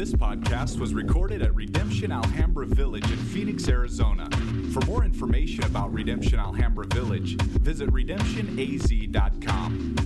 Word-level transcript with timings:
This 0.00 0.14
podcast 0.14 0.80
was 0.80 0.94
recorded 0.94 1.42
at 1.42 1.54
Redemption 1.54 2.10
Alhambra 2.10 2.64
Village 2.64 3.04
in 3.04 3.18
Phoenix, 3.18 3.68
Arizona. 3.68 4.30
For 4.72 4.80
more 4.86 5.04
information 5.04 5.62
about 5.64 5.92
Redemption 5.92 6.38
Alhambra 6.38 6.86
Village, 6.86 7.36
visit 7.36 7.90
redemptionaz.com. 7.90 9.96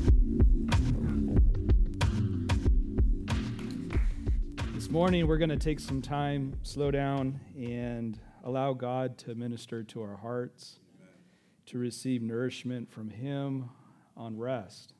This 4.74 4.90
morning, 4.90 5.28
we're 5.28 5.38
going 5.38 5.50
to 5.50 5.56
take 5.56 5.78
some 5.78 6.02
time, 6.02 6.56
slow 6.64 6.90
down, 6.90 7.38
and 7.56 8.18
allow 8.42 8.72
God 8.72 9.16
to 9.18 9.36
minister 9.36 9.84
to 9.84 10.02
our 10.02 10.16
hearts, 10.16 10.80
to 11.66 11.78
receive 11.78 12.20
nourishment 12.20 12.90
from 12.90 13.10
Him 13.10 13.70
on 14.16 14.36
rest. 14.36 14.92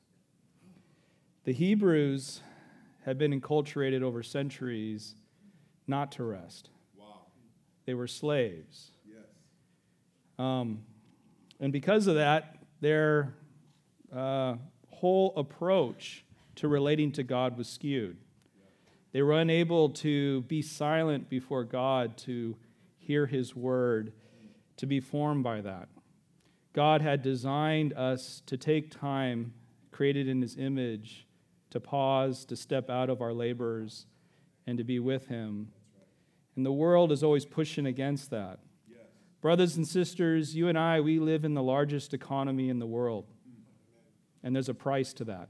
The 1.43 1.51
Hebrews 1.51 2.39
had 3.05 3.19
been 3.19 3.39
enculturated 3.39 4.01
over 4.01 4.23
centuries 4.23 5.13
not 5.85 6.11
to 6.13 6.23
rest. 6.23 6.69
Wow. 6.97 7.27
They 7.85 7.93
were 7.93 8.07
slaves. 8.07 8.91
Yes. 9.07 9.19
Um, 10.39 10.81
and 11.59 11.71
because 11.71 12.07
of 12.07 12.15
that, 12.15 12.57
their 12.81 13.35
uh, 14.13 14.55
whole 14.89 15.33
approach 15.37 16.25
to 16.55 16.67
relating 16.67 17.11
to 17.11 17.23
God 17.23 17.57
was 17.57 17.69
skewed. 17.69 18.17
They 19.11 19.21
were 19.21 19.39
unable 19.39 19.89
to 19.89 20.41
be 20.41 20.61
silent 20.61 21.29
before 21.29 21.63
God, 21.63 22.17
to 22.17 22.55
hear 22.97 23.27
His 23.27 23.55
word, 23.55 24.13
to 24.77 24.87
be 24.87 24.99
formed 24.99 25.43
by 25.43 25.61
that. 25.61 25.89
God 26.73 27.01
had 27.01 27.21
designed 27.21 27.93
us 27.93 28.41
to 28.47 28.57
take 28.57 28.89
time, 28.89 29.53
created 29.91 30.27
in 30.27 30.41
His 30.41 30.57
image, 30.57 31.24
to 31.71 31.79
pause, 31.79 32.45
to 32.45 32.55
step 32.55 32.89
out 32.89 33.09
of 33.09 33.21
our 33.21 33.33
labors, 33.33 34.05
and 34.67 34.77
to 34.77 34.83
be 34.83 34.99
with 34.99 35.27
Him. 35.27 35.71
And 36.55 36.65
the 36.65 36.71
world 36.71 37.11
is 37.11 37.23
always 37.23 37.45
pushing 37.45 37.85
against 37.85 38.29
that. 38.29 38.59
Yes. 38.89 38.99
Brothers 39.41 39.75
and 39.75 39.87
sisters, 39.87 40.55
you 40.55 40.67
and 40.67 40.77
I, 40.77 41.01
we 41.01 41.19
live 41.19 41.43
in 41.43 41.53
the 41.53 41.63
largest 41.63 42.13
economy 42.13 42.69
in 42.69 42.79
the 42.79 42.85
world. 42.85 43.25
And 44.43 44.55
there's 44.55 44.69
a 44.69 44.73
price 44.73 45.11
to 45.13 45.25
that. 45.25 45.49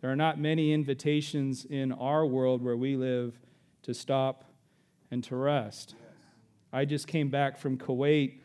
There 0.00 0.10
are 0.10 0.16
not 0.16 0.40
many 0.40 0.72
invitations 0.72 1.64
in 1.64 1.92
our 1.92 2.26
world 2.26 2.60
where 2.60 2.76
we 2.76 2.96
live 2.96 3.38
to 3.82 3.94
stop 3.94 4.44
and 5.12 5.22
to 5.24 5.36
rest. 5.36 5.94
Yes. 5.96 6.26
I 6.72 6.84
just 6.84 7.06
came 7.06 7.28
back 7.28 7.56
from 7.56 7.78
Kuwait, 7.78 8.40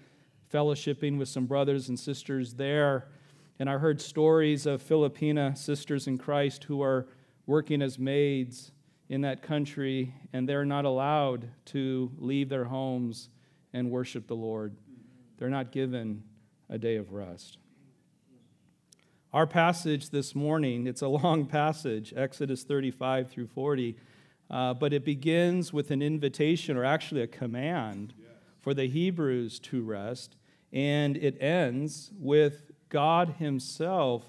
fellowshipping 0.54 1.18
with 1.18 1.30
some 1.30 1.48
brothers 1.48 1.90
and 1.90 2.00
sisters 2.00 2.54
there 2.54 3.08
and 3.59 3.69
I 3.69 3.77
heard 3.77 4.00
stories 4.00 4.66
of 4.66 4.83
Filipina 4.83 5.58
sisters 5.58 6.08
in 6.08 6.17
Christ 6.17 6.66
who 6.66 6.81
are 6.81 7.08
working 7.45 7.81
as 7.81 7.97
maids 7.97 8.72
in 9.09 9.22
that 9.22 9.41
country, 9.41 10.13
and 10.33 10.47
they're 10.47 10.66
not 10.66 10.86
allowed 10.86 11.50
to 11.66 12.11
leave 12.17 12.50
their 12.50 12.66
homes 12.66 13.30
and 13.73 13.89
worship 13.89 14.28
the 14.28 14.35
Lord. 14.35 14.75
They're 15.38 15.50
not 15.50 15.72
given 15.72 16.23
a 16.69 16.78
day 16.78 16.97
of 16.97 17.13
rest. 17.13 17.58
Our 19.33 19.47
passage 19.47 20.09
this 20.09 20.35
morning, 20.35 20.88
it's 20.88 21.02
a 21.02 21.08
long 21.08 21.45
passage, 21.47 22.13
Exodus 22.16 22.63
35 22.63 23.30
through 23.30 23.47
40, 23.47 23.97
uh, 24.50 24.73
but 24.73 24.94
it 24.94 25.03
begins 25.03 25.73
with 25.73 25.91
an 25.91 26.02
invitation, 26.02 26.78
or 26.78 26.85
actually 26.85 27.22
a 27.22 27.28
command, 27.28 28.13
for 28.61 28.73
the 28.73 28.88
Hebrews 28.88 29.59
to 29.59 29.81
rest, 29.81 30.35
and 30.73 31.17
it 31.17 31.41
ends 31.41 32.11
with 32.17 32.67
God 32.90 33.36
Himself 33.40 34.24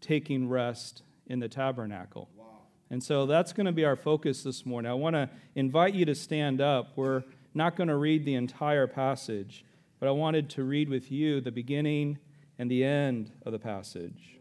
taking 0.00 0.48
rest 0.48 1.02
in 1.26 1.40
the 1.40 1.48
tabernacle. 1.48 2.28
Wow. 2.36 2.46
And 2.90 3.02
so 3.02 3.26
that's 3.26 3.52
going 3.52 3.66
to 3.66 3.72
be 3.72 3.84
our 3.84 3.96
focus 3.96 4.42
this 4.42 4.64
morning. 4.64 4.90
I 4.90 4.94
want 4.94 5.14
to 5.14 5.28
invite 5.54 5.94
you 5.94 6.04
to 6.06 6.14
stand 6.14 6.60
up. 6.60 6.92
We're 6.96 7.24
not 7.54 7.76
going 7.76 7.88
to 7.88 7.96
read 7.96 8.24
the 8.24 8.34
entire 8.34 8.86
passage, 8.86 9.64
but 10.00 10.08
I 10.08 10.12
wanted 10.12 10.48
to 10.50 10.64
read 10.64 10.88
with 10.88 11.10
you 11.10 11.40
the 11.40 11.52
beginning 11.52 12.18
and 12.58 12.70
the 12.70 12.84
end 12.84 13.32
of 13.44 13.52
the 13.52 13.58
passage. 13.58 14.38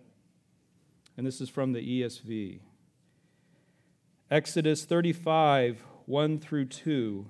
And 1.17 1.25
this 1.25 1.41
is 1.41 1.49
from 1.49 1.73
the 1.73 2.01
ESV. 2.01 2.59
Exodus 4.29 4.85
35, 4.85 5.81
1 6.05 6.39
through 6.39 6.65
2. 6.65 7.25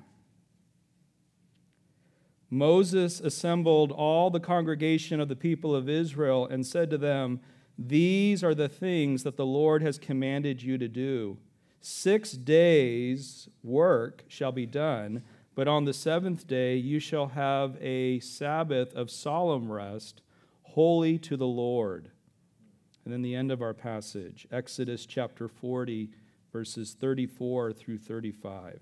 Moses 2.50 3.20
assembled 3.20 3.92
all 3.92 4.30
the 4.30 4.40
congregation 4.40 5.20
of 5.20 5.28
the 5.28 5.36
people 5.36 5.76
of 5.76 5.90
Israel 5.90 6.46
and 6.46 6.66
said 6.66 6.90
to 6.90 6.98
them, 6.98 7.42
These 7.78 8.44
are 8.44 8.56
the 8.56 8.70
things 8.70 9.24
that 9.24 9.36
the 9.36 9.46
Lord 9.46 9.82
has 9.82 9.98
commanded 9.98 10.64
you 10.64 10.78
to 10.78 10.88
do. 10.88 11.38
Six 11.82 12.32
days' 12.32 13.50
work 13.64 14.24
shall 14.28 14.52
be 14.52 14.66
done, 14.66 15.24
but 15.56 15.68
on 15.68 15.86
the 15.86 15.94
seventh 15.94 16.48
day 16.48 16.76
you 16.76 17.00
shall 17.00 17.28
have 17.28 17.78
a 17.82 18.20
Sabbath 18.20 18.94
of 18.94 19.12
solemn 19.12 19.72
rest, 19.72 20.22
holy 20.64 21.18
to 21.20 21.36
the 21.36 21.48
Lord. 21.48 22.12
And 23.04 23.14
then 23.14 23.22
the 23.22 23.36
end 23.36 23.52
of 23.52 23.62
our 23.62 23.74
passage, 23.74 24.48
Exodus 24.52 25.06
chapter 25.06 25.48
40, 25.48 26.10
verses 26.52 26.94
34 26.94 27.74
through 27.74 27.98
35. 28.00 28.82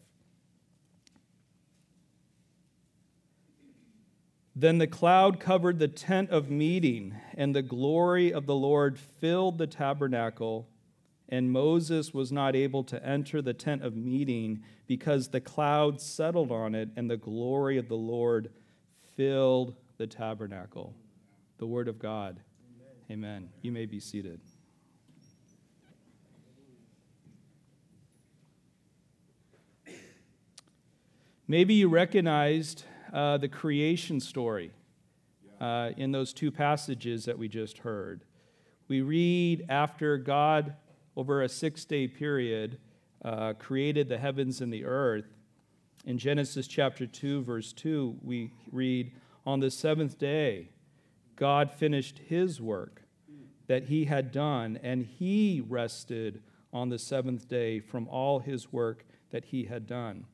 Then 4.55 4.77
the 4.77 4.87
cloud 4.87 5.39
covered 5.41 5.79
the 5.79 5.89
tent 5.89 6.29
of 6.29 6.49
meeting, 6.49 7.13
and 7.33 7.53
the 7.53 7.61
glory 7.61 8.31
of 8.31 8.45
the 8.45 8.55
Lord 8.55 8.97
filled 8.97 9.57
the 9.57 9.67
tabernacle. 9.67 10.69
And 11.27 11.51
Moses 11.51 12.13
was 12.13 12.31
not 12.31 12.55
able 12.55 12.83
to 12.85 13.05
enter 13.05 13.41
the 13.41 13.53
tent 13.53 13.83
of 13.83 13.97
meeting 13.97 14.63
because 14.87 15.27
the 15.27 15.41
cloud 15.41 15.99
settled 15.99 16.51
on 16.51 16.73
it, 16.73 16.89
and 16.95 17.09
the 17.09 17.17
glory 17.17 17.77
of 17.77 17.89
the 17.89 17.97
Lord 17.97 18.49
filled 19.17 19.75
the 19.97 20.07
tabernacle. 20.07 20.95
The 21.57 21.65
word 21.65 21.89
of 21.89 21.99
God. 21.99 22.39
Amen. 23.09 23.41
Amen. 23.41 23.49
You 23.61 23.73
may 23.73 23.85
be 23.85 23.99
seated. 23.99 24.39
Maybe 31.47 31.75
you 31.75 31.89
recognized 31.89 32.85
uh, 33.15 33.37
the 33.37 33.47
creation 33.47 34.19
story 34.19 34.71
uh, 35.61 35.91
in 35.95 36.11
those 36.11 36.33
two 36.33 36.51
passages 36.51 37.23
that 37.23 37.39
we 37.39 37.47
just 37.47 37.77
heard. 37.79 38.25
We 38.89 39.01
read 39.01 39.65
after 39.69 40.17
God, 40.17 40.75
over 41.15 41.41
a 41.41 41.47
six 41.47 41.85
day 41.85 42.09
period, 42.09 42.77
uh, 43.23 43.53
created 43.53 44.09
the 44.09 44.17
heavens 44.17 44.59
and 44.59 44.71
the 44.71 44.83
earth. 44.83 45.33
In 46.05 46.17
Genesis 46.17 46.67
chapter 46.67 47.07
2, 47.07 47.41
verse 47.41 47.71
2, 47.71 48.17
we 48.21 48.51
read, 48.69 49.13
On 49.45 49.61
the 49.61 49.71
seventh 49.71 50.19
day, 50.19 50.69
God 51.37 51.71
finished 51.71 52.19
his 52.27 52.61
work 52.61 53.01
that 53.67 53.85
he 53.85 54.05
had 54.05 54.31
done, 54.33 54.77
and 54.83 55.03
he 55.03 55.63
rested 55.65 56.43
on 56.73 56.89
the 56.89 56.99
seventh 56.99 57.47
day 57.47 57.79
from 57.79 58.09
all 58.09 58.39
his 58.39 58.73
work 58.73 59.05
that 59.31 59.45
he 59.45 59.63
had 59.63 59.87
done. 59.87 60.25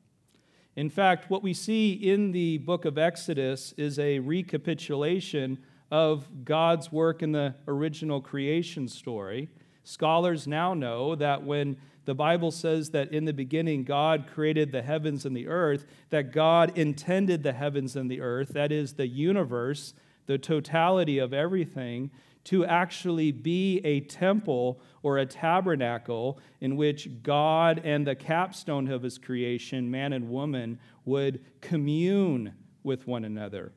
In 0.74 0.88
fact, 0.88 1.28
what 1.28 1.42
we 1.42 1.52
see 1.52 1.92
in 1.92 2.32
the 2.32 2.56
book 2.58 2.86
of 2.86 2.96
Exodus 2.96 3.74
is 3.76 3.98
a 3.98 4.20
recapitulation 4.20 5.58
of 5.90 6.26
God's 6.46 6.90
work 6.90 7.22
in 7.22 7.32
the 7.32 7.54
original 7.68 8.22
creation 8.22 8.88
story. 8.88 9.50
Scholars 9.84 10.46
now 10.46 10.72
know 10.72 11.14
that 11.14 11.44
when 11.44 11.76
the 12.06 12.14
Bible 12.14 12.50
says 12.50 12.88
that 12.90 13.12
in 13.12 13.26
the 13.26 13.34
beginning 13.34 13.84
God 13.84 14.26
created 14.26 14.72
the 14.72 14.80
heavens 14.80 15.26
and 15.26 15.36
the 15.36 15.46
earth, 15.46 15.84
that 16.08 16.32
God 16.32 16.76
intended 16.78 17.42
the 17.42 17.52
heavens 17.52 17.94
and 17.94 18.10
the 18.10 18.22
earth, 18.22 18.48
that 18.54 18.72
is, 18.72 18.94
the 18.94 19.06
universe, 19.06 19.92
the 20.24 20.38
totality 20.38 21.18
of 21.18 21.34
everything, 21.34 22.10
to 22.44 22.64
actually 22.64 23.32
be 23.32 23.80
a 23.84 24.00
temple 24.00 24.80
or 25.02 25.18
a 25.18 25.26
tabernacle 25.26 26.40
in 26.60 26.76
which 26.76 27.22
God 27.22 27.80
and 27.84 28.06
the 28.06 28.14
capstone 28.14 28.88
of 28.88 29.02
his 29.02 29.18
creation, 29.18 29.90
man 29.90 30.12
and 30.12 30.28
woman, 30.28 30.78
would 31.04 31.44
commune 31.60 32.54
with 32.82 33.06
one 33.06 33.24
another. 33.24 33.72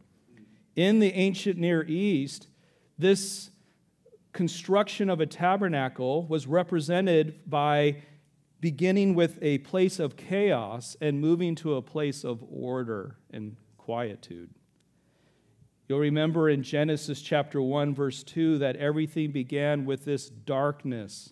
In 0.76 1.00
the 1.00 1.14
ancient 1.14 1.58
Near 1.58 1.84
East, 1.84 2.48
this 2.98 3.52
construction 4.34 5.10
of 5.10 5.22
a 5.22 5.26
tabernacle 5.26 6.26
was 6.28 6.48
represented 6.48 7.50
by 7.50 8.04
beginning 8.60 9.16
with 9.16 9.38
a 9.42 9.60
place 9.60 10.00
of 10.00 10.18
chaos 10.18 10.98
and 11.00 11.22
moving 11.22 11.56
to 11.56 11.76
a 11.76 11.82
place 11.82 12.24
of 12.24 12.44
order 12.50 13.18
and 13.32 13.56
quietude. 13.78 14.50
You'll 15.88 16.00
remember 16.00 16.50
in 16.50 16.64
Genesis 16.64 17.22
chapter 17.22 17.62
1, 17.62 17.94
verse 17.94 18.24
2, 18.24 18.58
that 18.60 18.76
everything 18.78 19.32
began 19.32 19.86
with 19.86 20.06
this 20.06 20.30
darkness. 20.30 21.32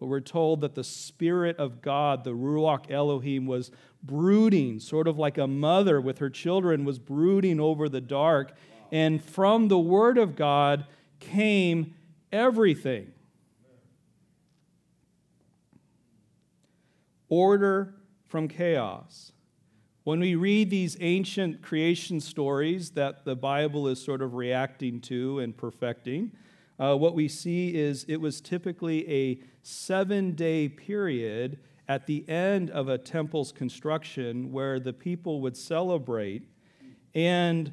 But 0.00 0.06
we're 0.06 0.20
told 0.20 0.60
that 0.62 0.74
the 0.74 0.82
Spirit 0.82 1.56
of 1.58 1.80
God, 1.80 2.24
the 2.24 2.32
Ruach 2.32 2.90
Elohim, 2.90 3.46
was 3.46 3.70
brooding, 4.02 4.80
sort 4.80 5.06
of 5.06 5.18
like 5.18 5.38
a 5.38 5.46
mother 5.46 6.00
with 6.00 6.18
her 6.18 6.30
children, 6.30 6.84
was 6.84 6.98
brooding 6.98 7.60
over 7.60 7.88
the 7.88 8.00
dark. 8.00 8.52
And 8.90 9.22
from 9.22 9.68
the 9.68 9.78
Word 9.78 10.18
of 10.18 10.34
God 10.34 10.86
came 11.20 11.94
everything. 12.32 13.12
order 17.32 17.94
from 18.26 18.46
chaos. 18.46 19.31
When 20.04 20.18
we 20.18 20.34
read 20.34 20.68
these 20.68 20.96
ancient 20.98 21.62
creation 21.62 22.18
stories 22.18 22.90
that 22.90 23.24
the 23.24 23.36
Bible 23.36 23.86
is 23.86 24.02
sort 24.02 24.20
of 24.20 24.34
reacting 24.34 25.00
to 25.02 25.38
and 25.38 25.56
perfecting, 25.56 26.32
uh, 26.80 26.96
what 26.96 27.14
we 27.14 27.28
see 27.28 27.72
is 27.76 28.04
it 28.08 28.16
was 28.16 28.40
typically 28.40 29.08
a 29.08 29.38
seven 29.62 30.32
day 30.32 30.68
period 30.68 31.60
at 31.86 32.08
the 32.08 32.28
end 32.28 32.68
of 32.70 32.88
a 32.88 32.98
temple's 32.98 33.52
construction 33.52 34.50
where 34.50 34.80
the 34.80 34.92
people 34.92 35.40
would 35.40 35.56
celebrate 35.56 36.42
and 37.14 37.72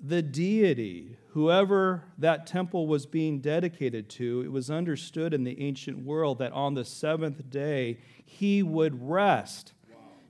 the 0.00 0.22
deity, 0.22 1.18
whoever 1.32 2.04
that 2.16 2.46
temple 2.46 2.86
was 2.86 3.04
being 3.04 3.40
dedicated 3.40 4.08
to, 4.08 4.42
it 4.42 4.52
was 4.52 4.70
understood 4.70 5.34
in 5.34 5.44
the 5.44 5.60
ancient 5.60 5.98
world 5.98 6.38
that 6.38 6.52
on 6.52 6.72
the 6.72 6.84
seventh 6.84 7.50
day 7.50 7.98
he 8.24 8.62
would 8.62 9.06
rest. 9.06 9.74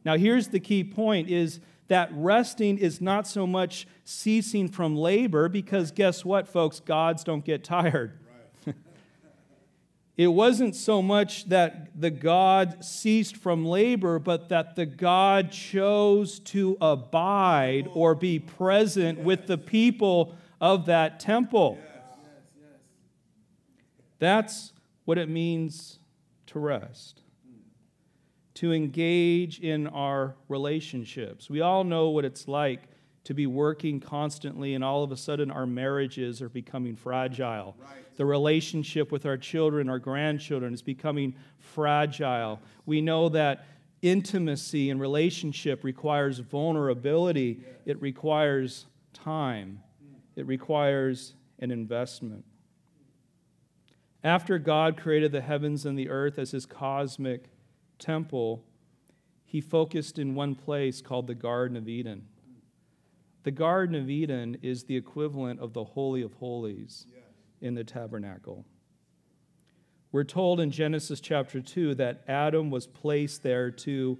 Now 0.06 0.17
here's 0.17 0.49
the 0.49 0.61
key 0.61 0.85
point 0.85 1.29
is 1.29 1.58
that 1.88 2.11
resting 2.12 2.79
is 2.79 3.00
not 3.00 3.26
so 3.26 3.44
much 3.44 3.88
ceasing 4.05 4.69
from 4.69 4.94
labor 4.94 5.49
because 5.49 5.91
guess 5.91 6.25
what 6.25 6.47
folks? 6.47 6.79
Gods 6.79 7.25
don't 7.25 7.44
get 7.44 7.64
tired. 7.64 8.20
It 10.17 10.29
wasn't 10.29 10.75
so 10.75 11.03
much 11.03 11.50
that 11.50 11.91
the 12.00 12.08
God 12.11 12.82
ceased 12.82 13.37
from 13.37 13.67
labor, 13.67 14.19
but 14.19 14.49
that 14.49 14.75
the 14.75 14.87
God 14.87 15.50
chose 15.50 16.38
to 16.41 16.79
abide 16.81 17.87
or 17.93 18.14
be 18.14 18.38
present 18.38 19.19
with 19.19 19.47
the 19.47 19.58
people 19.58 20.35
of 20.58 20.87
that 20.87 21.20
temple. 21.20 21.76
That's 24.19 24.73
what 25.05 25.19
it 25.19 25.29
means 25.29 25.99
to 26.47 26.58
rest, 26.58 27.20
to 28.56 28.73
engage 28.73 29.61
in 29.61 29.87
our 29.87 30.35
relationships. 30.49 31.50
We 31.50 31.61
all 31.61 31.85
know 31.85 32.08
what 32.08 32.25
it's 32.25 32.49
like 32.49 32.88
to 33.25 33.35
be 33.35 33.47
working 33.47 34.00
constantly, 34.00 34.75
and 34.75 34.82
all 34.82 35.05
of 35.05 35.12
a 35.12 35.17
sudden 35.17 35.50
our 35.50 35.67
marriages 35.67 36.41
are 36.41 36.49
becoming 36.49 36.97
fragile. 36.97 37.76
Right. 37.79 38.17
The 38.17 38.25
relationship 38.25 39.12
with 39.12 39.26
our 39.26 39.37
children, 39.37 39.91
our 39.91 39.99
grandchildren, 39.99 40.73
is 40.73 40.81
becoming 40.81 41.35
fragile. 41.58 42.61
We 42.87 43.03
know 43.03 43.29
that 43.29 43.67
intimacy 44.00 44.88
and 44.88 45.00
relationship 45.00 45.85
requires 45.85 46.38
vulnerability, 46.38 47.61
yeah. 47.61 47.93
it 47.93 48.00
requires 48.00 48.87
time, 49.12 49.82
it 50.35 50.47
requires 50.47 51.35
an 51.58 51.70
investment. 51.70 52.44
After 54.25 54.58
God 54.58 54.97
created 54.97 55.31
the 55.32 55.43
heavens 55.43 55.85
and 55.85 55.99
the 55.99 56.08
earth 56.08 56.38
as 56.38 56.53
his 56.53 56.64
cosmic 56.64 57.50
temple, 57.98 58.64
he 59.44 59.60
focused 59.60 60.19
in 60.19 60.34
one 60.34 60.54
place 60.54 61.00
called 61.00 61.26
the 61.26 61.34
Garden 61.34 61.76
of 61.76 61.88
Eden. 61.88 62.26
The 63.44 63.52
Garden 63.52 63.94
of 63.94 64.10
Eden 64.10 64.58
is 64.62 64.84
the 64.84 64.96
equivalent 64.96 65.60
of 65.60 65.72
the 65.72 65.84
Holy 65.84 66.22
of 66.22 66.34
Holies 66.34 67.06
in 67.60 67.75
the 67.75 67.84
tabernacle. 67.84 68.64
We're 70.12 70.25
told 70.25 70.60
in 70.60 70.70
Genesis 70.70 71.20
chapter 71.20 71.60
2 71.60 71.94
that 71.96 72.25
Adam 72.26 72.70
was 72.70 72.87
placed 72.87 73.43
there 73.43 73.70
to 73.70 74.19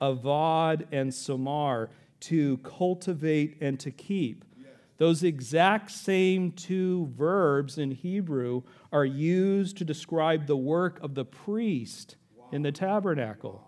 avod 0.00 0.86
and 0.92 1.12
samar, 1.12 1.90
to 2.20 2.58
cultivate 2.58 3.56
and 3.60 3.78
to 3.80 3.90
keep. 3.90 4.44
Those 4.98 5.22
exact 5.22 5.92
same 5.92 6.52
two 6.52 7.12
verbs 7.16 7.78
in 7.78 7.92
Hebrew 7.92 8.62
are 8.92 9.04
used 9.04 9.78
to 9.78 9.84
describe 9.84 10.46
the 10.46 10.56
work 10.56 10.98
of 11.02 11.14
the 11.14 11.24
priest 11.24 12.16
in 12.52 12.62
the 12.62 12.72
tabernacle. 12.72 13.64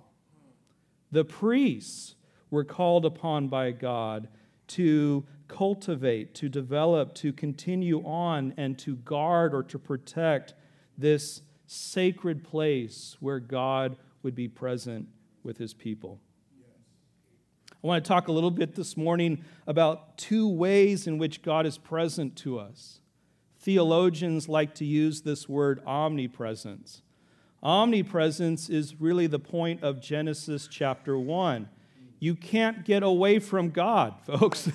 The 1.13 1.25
priests 1.25 2.15
were 2.51 2.65
called 2.65 3.05
upon 3.05 3.49
by 3.49 3.71
God 3.73 4.29
to 4.69 5.25
cultivate, 5.49 6.35
to 6.37 6.49
develop, 6.49 7.15
to 7.15 7.33
continue 7.33 8.05
on, 8.05 8.55
and 8.57 8.79
to 8.79 8.97
guard 8.97 9.53
or 9.53 9.63
to 9.65 9.79
protect 9.79 10.55
this 10.97 11.43
sacred 11.67 12.45
place 12.45 13.17
where 13.21 13.41
God 13.41 13.97
would 14.23 14.35
be 14.35 14.49
present 14.49 15.09
with 15.43 15.59
his 15.59 15.75
people. 15.75 16.21
I 17.83 17.87
want 17.87 18.05
to 18.05 18.09
talk 18.09 18.29
a 18.29 18.33
little 18.33 18.51
bit 18.51 18.75
this 18.75 18.97
morning 18.97 19.43
about 19.67 20.19
two 20.19 20.49
ways 20.49 21.07
in 21.07 21.17
which 21.17 21.43
God 21.43 21.65
is 21.65 21.79
present 21.79 22.37
to 22.37 22.59
us. 22.59 23.01
Theologians 23.59 24.49
like 24.49 24.75
to 24.77 24.85
use 24.85 25.23
this 25.23 25.49
word 25.49 25.81
omnipresence. 25.87 27.03
Omnipresence 27.63 28.71
is 28.71 29.01
really 29.01 29.27
the 29.27 29.39
point 29.39 29.83
of 29.83 30.01
Genesis 30.01 30.67
chapter 30.71 31.19
1. 31.19 31.69
You 32.19 32.35
can't 32.35 32.85
get 32.85 33.03
away 33.03 33.39
from 33.39 33.71
God, 33.71 34.15
folks. 34.27 34.69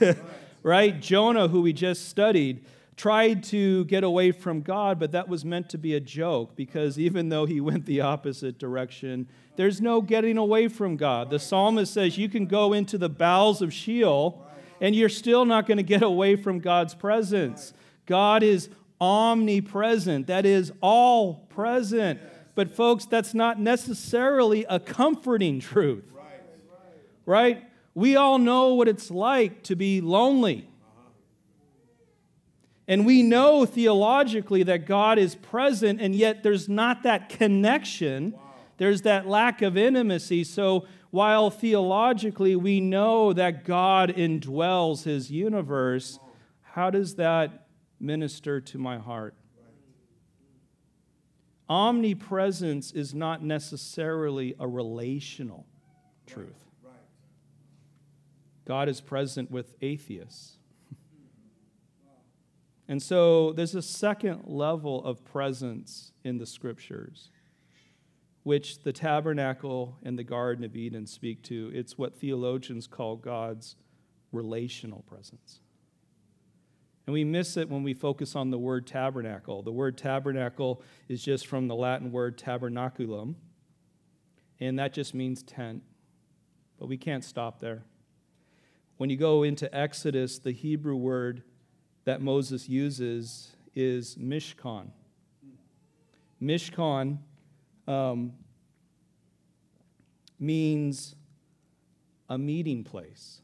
right? 0.64 1.00
Jonah, 1.00 1.48
who 1.48 1.62
we 1.62 1.74
just 1.74 2.10
studied, 2.10 2.66
tried 2.98 3.44
to 3.44 3.86
get 3.86 4.04
away 4.04 4.32
from 4.32 4.62
God, 4.62 5.00
but 5.00 5.12
that 5.12 5.28
was 5.28 5.44
meant 5.44 5.70
to 5.70 5.78
be 5.78 5.96
a 5.96 6.00
joke 6.00 6.56
because 6.56 6.98
even 6.98 7.30
though 7.30 7.46
he 7.46 7.60
went 7.60 7.86
the 7.86 8.02
opposite 8.02 8.58
direction, 8.58 9.28
there's 9.58 9.82
no 9.82 10.02
getting 10.02 10.38
away 10.38 10.68
from 10.68 10.96
God. 10.96 11.30
The 11.30 11.40
psalmist 11.40 11.94
says 11.94 12.18
you 12.18 12.30
can 12.30 12.46
go 12.46 12.74
into 12.74 12.98
the 12.98 13.10
bowels 13.10 13.62
of 13.62 13.74
Sheol 13.74 14.46
and 14.80 14.96
you're 14.96 15.10
still 15.10 15.46
not 15.46 15.66
going 15.66 15.78
to 15.78 15.84
get 15.84 16.04
away 16.04 16.36
from 16.36 16.60
God's 16.60 16.94
presence. 16.94 17.74
God 18.06 18.44
is 18.44 18.70
omnipresent, 19.00 20.28
that 20.28 20.46
is, 20.46 20.72
all 20.82 21.36
present. 21.50 22.20
But, 22.56 22.74
folks, 22.74 23.06
that's 23.06 23.34
not 23.34 23.60
necessarily 23.60 24.66
a 24.70 24.80
comforting 24.80 25.60
truth 25.60 26.06
right? 27.26 27.64
We 27.94 28.16
all 28.16 28.38
know 28.38 28.74
what 28.74 28.88
it's 28.88 29.10
like 29.10 29.64
to 29.64 29.76
be 29.76 30.02
lonely. 30.02 30.70
And 32.88 33.06
we 33.06 33.24
know 33.24 33.66
theologically 33.66 34.64
that 34.64 34.86
God 34.86 35.18
is 35.18 35.34
present, 35.34 36.00
and 36.00 36.14
yet 36.14 36.44
there's 36.44 36.70
not 36.70 37.04
that 37.04 37.30
connection. 37.30 38.34
Wow. 38.34 38.42
There's 38.78 39.02
that 39.04 39.28
lack 39.28 39.64
of 39.64 39.76
intimacy. 39.76 40.44
So, 40.44 40.86
while 41.10 41.50
theologically 41.50 42.56
we 42.56 42.82
know 42.82 43.32
that 43.34 43.64
God 43.64 44.10
indwells 44.10 45.04
his 45.04 45.32
universe, 45.32 46.20
how 46.62 46.90
does 46.90 47.16
that 47.16 47.68
minister 48.00 48.60
to 48.60 48.78
my 48.78 48.98
heart? 49.00 49.34
Omnipresence 51.70 52.92
is 52.92 53.14
not 53.14 53.44
necessarily 53.44 54.56
a 54.60 54.68
relational 54.68 55.66
truth. 56.28 56.66
God 58.66 58.90
is 58.90 59.02
present 59.02 59.52
with 59.52 59.74
atheists. 59.82 60.58
And 62.88 63.02
so 63.02 63.52
there's 63.54 63.74
a 63.74 63.82
second 63.82 64.44
level 64.46 65.04
of 65.04 65.24
presence 65.24 66.12
in 66.24 66.38
the 66.38 66.46
scriptures, 66.46 67.32
which 68.44 68.84
the 68.84 68.94
tabernacle 68.94 69.98
and 70.04 70.20
the 70.20 70.24
Garden 70.24 70.64
of 70.64 70.76
Eden 70.76 71.08
speak 71.08 71.42
to. 71.44 71.72
It's 71.74 71.98
what 71.98 72.16
theologians 72.16 72.86
call 72.86 73.16
God's 73.16 73.76
relational 74.32 75.04
presence. 75.08 75.62
And 77.06 77.14
we 77.14 77.24
miss 77.24 77.56
it 77.56 77.70
when 77.70 77.84
we 77.84 77.94
focus 77.94 78.36
on 78.36 78.50
the 78.50 78.58
word 78.58 78.88
tabernacle. 78.88 79.62
The 79.62 79.72
word 79.72 79.98
tabernacle 79.98 80.82
is 81.08 81.24
just 81.24 81.46
from 81.46 81.68
the 81.68 81.76
Latin 81.76 82.12
word 82.12 82.38
tabernaculum, 82.38 83.36
and 84.60 84.80
that 84.80 84.94
just 84.94 85.14
means 85.14 85.44
tent. 85.44 85.84
But 86.80 86.88
we 86.88 86.98
can't 86.98 87.24
stop 87.24 87.60
there. 87.60 87.84
When 88.98 89.10
you 89.10 89.18
go 89.18 89.44
into 89.44 89.74
Exodus, 89.76 90.40
the 90.40 90.52
Hebrew 90.52 90.96
word 90.96 91.44
that 92.06 92.22
Moses 92.22 92.70
uses 92.70 93.56
is 93.76 94.16
mishkan. 94.16 94.88
Mishkan 96.42 97.20
um, 97.88 98.34
means 100.40 101.16
a 102.30 102.38
meeting 102.38 102.84
place. 102.84 103.42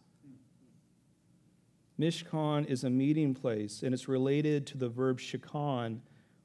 Mishkan 2.01 2.65
is 2.65 2.84
a 2.84 2.89
meeting 2.89 3.36
place, 3.36 3.84
and 3.84 3.93
it's 3.93 4.08
related 4.08 4.65
to 4.65 4.77
the 4.79 4.89
verb 4.89 5.20
shakan, 5.20 6.00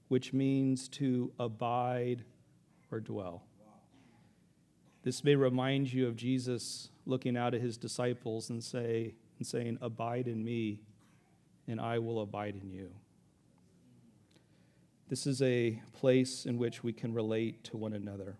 which 0.08 0.34
means 0.34 0.86
to 0.86 1.32
abide 1.38 2.24
or 2.92 3.00
dwell. 3.00 3.42
This 5.02 5.24
may 5.24 5.34
remind 5.34 5.90
you 5.90 6.08
of 6.08 6.14
Jesus 6.14 6.90
looking 7.06 7.38
out 7.38 7.54
at 7.54 7.62
his 7.62 7.78
disciples 7.78 8.50
and, 8.50 8.62
say, 8.62 9.14
and 9.38 9.46
saying, 9.46 9.78
Abide 9.80 10.28
in 10.28 10.44
me, 10.44 10.80
and 11.66 11.80
I 11.80 12.00
will 12.00 12.20
abide 12.20 12.60
in 12.62 12.70
you. 12.70 12.90
This 15.08 15.26
is 15.26 15.40
a 15.40 15.80
place 15.94 16.44
in 16.44 16.58
which 16.58 16.84
we 16.84 16.92
can 16.92 17.14
relate 17.14 17.64
to 17.64 17.78
one 17.78 17.94
another. 17.94 18.36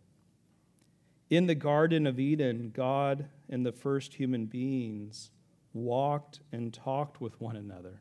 In 1.31 1.47
the 1.47 1.55
Garden 1.55 2.07
of 2.07 2.21
Eden, 2.21 2.73
God 2.75 3.31
and 3.49 3.65
the 3.65 3.73
first 3.73 4.15
human 4.15 4.45
beings 4.45 5.31
walked 5.77 6.41
and 6.53 6.73
talked 6.73 7.21
with 7.21 7.41
one 7.41 7.57
another 7.57 8.01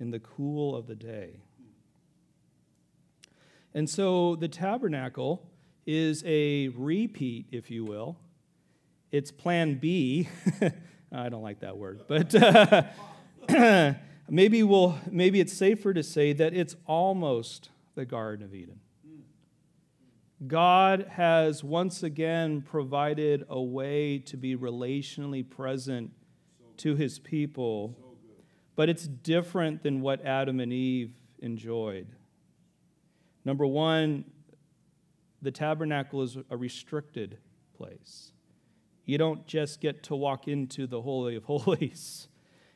in 0.00 0.10
the 0.10 0.20
cool 0.20 0.74
of 0.74 0.86
the 0.86 0.94
day. 0.94 1.40
And 3.74 3.88
so 3.88 4.36
the 4.36 4.48
tabernacle 4.48 5.48
is 5.86 6.22
a 6.26 6.68
repeat, 6.68 7.46
if 7.50 7.70
you 7.70 7.84
will. 7.84 8.18
It's 9.10 9.30
plan 9.30 9.76
B. 9.76 10.28
I 11.12 11.28
don't 11.28 11.42
like 11.42 11.60
that 11.60 11.76
word, 11.76 12.02
but 12.08 12.34
uh, 12.34 12.84
maybe 14.28 14.62
we'll 14.62 14.98
maybe 15.10 15.40
it's 15.40 15.52
safer 15.52 15.92
to 15.92 16.02
say 16.02 16.32
that 16.32 16.54
it's 16.54 16.74
almost 16.86 17.68
the 17.94 18.06
Garden 18.06 18.44
of 18.44 18.54
Eden. 18.54 18.80
God 20.46 21.06
has 21.10 21.62
once 21.62 22.02
again 22.02 22.62
provided 22.62 23.44
a 23.48 23.60
way 23.60 24.18
to 24.20 24.36
be 24.36 24.56
relationally 24.56 25.48
present 25.48 26.10
to 26.82 26.96
his 26.96 27.18
people, 27.18 27.96
but 28.76 28.88
it's 28.88 29.06
different 29.06 29.82
than 29.82 30.00
what 30.00 30.24
Adam 30.24 30.60
and 30.60 30.72
Eve 30.72 31.12
enjoyed. 31.38 32.08
Number 33.44 33.66
one, 33.66 34.24
the 35.40 35.50
tabernacle 35.50 36.22
is 36.22 36.36
a 36.50 36.56
restricted 36.56 37.38
place. 37.76 38.32
You 39.04 39.18
don't 39.18 39.46
just 39.46 39.80
get 39.80 40.04
to 40.04 40.16
walk 40.16 40.46
into 40.46 40.86
the 40.86 41.02
Holy 41.02 41.36
of 41.36 41.44
Holies. 41.46 42.28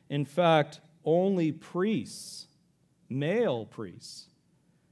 In 0.09 0.25
fact, 0.25 0.81
only 1.03 1.51
priests, 1.51 2.47
male 3.09 3.65
priests, 3.65 4.27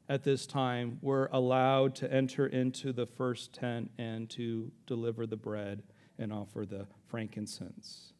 at 0.08 0.24
this 0.24 0.46
time 0.46 1.00
were 1.02 1.30
allowed 1.32 1.96
to 1.96 2.12
enter 2.12 2.48
into 2.48 2.94
the 2.94 3.06
first 3.06 3.54
tent 3.54 3.92
and 3.98 4.30
to 4.30 4.72
deliver 4.86 5.26
the 5.26 5.36
bread 5.36 5.84
and 6.20 6.32
offer 6.32 6.66
the 6.66 6.86
frankincense. 7.08 8.14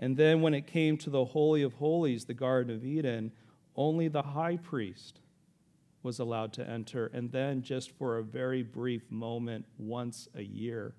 And 0.00 0.16
then 0.16 0.40
when 0.40 0.54
it 0.54 0.66
came 0.66 0.96
to 0.98 1.10
the 1.10 1.26
Holy 1.26 1.62
of 1.62 1.74
Holies, 1.74 2.24
the 2.24 2.34
Garden 2.34 2.74
of 2.74 2.84
Eden, 2.84 3.32
only 3.76 4.08
the 4.08 4.22
high 4.22 4.56
priest 4.56 5.20
was 6.02 6.18
allowed 6.18 6.54
to 6.54 6.68
enter, 6.68 7.06
and 7.12 7.30
then 7.30 7.62
just 7.62 7.90
for 7.90 8.16
a 8.16 8.22
very 8.22 8.62
brief 8.62 9.10
moment 9.10 9.66
once 9.78 10.26
a 10.34 10.42
year, 10.42 10.94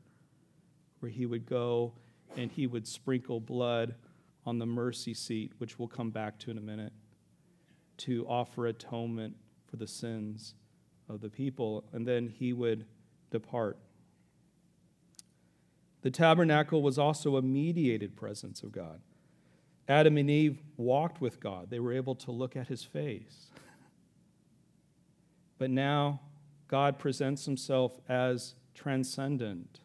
where 1.00 1.12
he 1.12 1.26
would 1.26 1.48
go 1.48 1.94
and 2.38 2.52
he 2.52 2.68
would 2.68 2.88
sprinkle 2.88 3.40
blood 3.40 3.96
on 4.46 4.60
the 4.60 4.66
mercy 4.66 5.16
seat, 5.16 5.52
which 5.58 5.80
we'll 5.80 5.88
come 5.88 6.12
back 6.12 6.38
to 6.38 6.52
in 6.52 6.60
a 6.60 6.62
minute, 6.62 6.94
to 7.98 8.26
offer 8.28 8.68
atonement 8.68 9.36
for 9.66 9.78
the 9.78 9.88
sins 9.88 10.54
of 11.10 11.22
the 11.22 11.30
people, 11.30 11.84
and 11.92 12.08
then 12.08 12.28
he 12.28 12.54
would 12.54 12.86
depart. 13.32 13.80
The 16.02 16.12
tabernacle 16.12 16.82
was 16.82 16.98
also 16.98 17.36
a 17.36 17.42
mediated 17.42 18.16
presence 18.16 18.64
of 18.64 18.72
God. 18.72 19.02
Adam 19.88 20.18
and 20.18 20.30
Eve 20.30 20.62
walked 20.78 21.22
with 21.22 21.40
God, 21.40 21.70
they 21.70 21.80
were 21.80 21.94
able 21.94 22.16
to 22.16 22.32
look 22.32 22.56
at 22.56 22.68
his 22.68 22.84
face. 22.84 23.52
But 25.58 25.70
now 25.70 26.22
God 26.68 26.98
presents 26.98 27.46
himself 27.46 28.00
as 28.08 28.56
transcendent. 28.74 29.82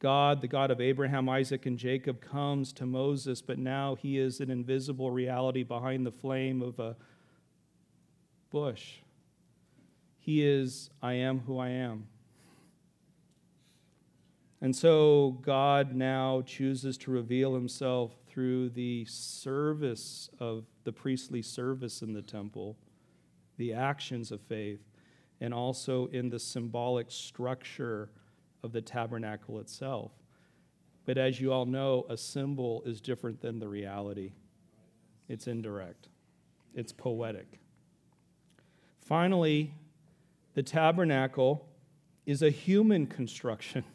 God, 0.00 0.40
the 0.40 0.48
God 0.48 0.72
of 0.72 0.80
Abraham, 0.80 1.28
Isaac, 1.28 1.64
and 1.66 1.78
Jacob, 1.78 2.20
comes 2.20 2.72
to 2.72 2.86
Moses, 2.86 3.40
but 3.40 3.58
now 3.58 3.94
he 3.94 4.18
is 4.18 4.40
an 4.40 4.50
invisible 4.50 5.12
reality 5.12 5.62
behind 5.62 6.04
the 6.04 6.10
flame 6.10 6.60
of 6.60 6.80
a 6.80 6.96
bush. 8.50 8.94
He 10.18 10.44
is, 10.44 10.90
I 11.00 11.14
am 11.14 11.40
who 11.40 11.58
I 11.58 11.68
am. 11.68 12.08
And 14.62 14.76
so 14.76 15.38
God 15.42 15.92
now 15.92 16.42
chooses 16.46 16.96
to 16.98 17.10
reveal 17.10 17.52
himself 17.52 18.12
through 18.28 18.68
the 18.70 19.04
service 19.06 20.30
of 20.38 20.66
the 20.84 20.92
priestly 20.92 21.42
service 21.42 22.00
in 22.00 22.12
the 22.12 22.22
temple, 22.22 22.76
the 23.56 23.74
actions 23.74 24.30
of 24.30 24.40
faith, 24.40 24.78
and 25.40 25.52
also 25.52 26.06
in 26.06 26.30
the 26.30 26.38
symbolic 26.38 27.10
structure 27.10 28.08
of 28.62 28.70
the 28.70 28.80
tabernacle 28.80 29.58
itself. 29.58 30.12
But 31.06 31.18
as 31.18 31.40
you 31.40 31.52
all 31.52 31.66
know, 31.66 32.06
a 32.08 32.16
symbol 32.16 32.84
is 32.86 33.00
different 33.00 33.40
than 33.40 33.58
the 33.58 33.68
reality. 33.68 34.30
It's 35.28 35.48
indirect, 35.48 36.08
it's 36.72 36.92
poetic. 36.92 37.58
Finally, 39.00 39.74
the 40.54 40.62
tabernacle 40.62 41.66
is 42.26 42.42
a 42.42 42.50
human 42.50 43.08
construction. 43.08 43.82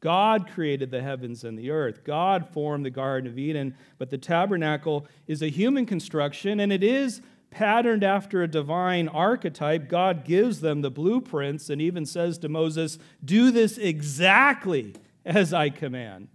God 0.00 0.48
created 0.50 0.90
the 0.90 1.02
heavens 1.02 1.44
and 1.44 1.58
the 1.58 1.70
earth. 1.70 2.04
God 2.04 2.48
formed 2.48 2.86
the 2.86 2.90
Garden 2.90 3.30
of 3.30 3.38
Eden, 3.38 3.76
but 3.98 4.08
the 4.10 4.18
tabernacle 4.18 5.06
is 5.26 5.42
a 5.42 5.48
human 5.48 5.84
construction 5.84 6.60
and 6.60 6.72
it 6.72 6.82
is 6.82 7.20
patterned 7.50 8.02
after 8.02 8.42
a 8.42 8.48
divine 8.48 9.08
archetype. 9.08 9.88
God 9.88 10.24
gives 10.24 10.60
them 10.60 10.80
the 10.80 10.90
blueprints 10.90 11.68
and 11.68 11.82
even 11.82 12.06
says 12.06 12.38
to 12.38 12.48
Moses, 12.48 12.98
Do 13.22 13.50
this 13.50 13.76
exactly 13.76 14.94
as 15.24 15.52
I 15.52 15.68
command. 15.68 16.28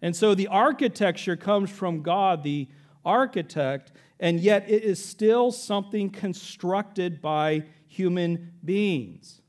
And 0.00 0.14
so 0.14 0.34
the 0.34 0.48
architecture 0.48 1.36
comes 1.36 1.70
from 1.70 2.02
God, 2.02 2.42
the 2.42 2.68
architect, 3.04 3.92
and 4.20 4.40
yet 4.40 4.68
it 4.68 4.82
is 4.82 5.04
still 5.04 5.52
something 5.52 6.10
constructed 6.10 7.20
by 7.20 7.64
human 7.86 8.52
beings. 8.64 9.42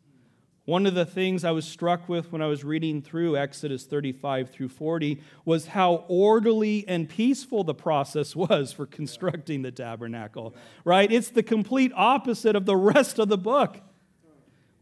One 0.67 0.85
of 0.85 0.95
the 0.95 1.05
things 1.05 1.45
I 1.45 1.51
was 1.51 1.63
struck 1.63 2.09
with 2.09 2.33
when 2.33 2.41
I 2.41 2.47
was 2.47 2.65
reading 2.65 3.01
through 3.01 3.37
Exodus 3.37 3.85
35 3.85 4.49
through 4.49 4.67
40 4.67 5.21
was 5.45 5.67
how 5.67 6.03
orderly 6.09 6.83
and 6.89 7.07
peaceful 7.07 7.63
the 7.63 7.73
process 7.73 8.35
was 8.35 8.73
for 8.73 8.85
constructing 8.85 9.61
the 9.61 9.71
tabernacle, 9.71 10.53
right? 10.83 11.09
It's 11.09 11.29
the 11.29 11.41
complete 11.41 11.93
opposite 11.95 12.53
of 12.53 12.65
the 12.65 12.75
rest 12.75 13.17
of 13.17 13.29
the 13.29 13.37
book, 13.37 13.77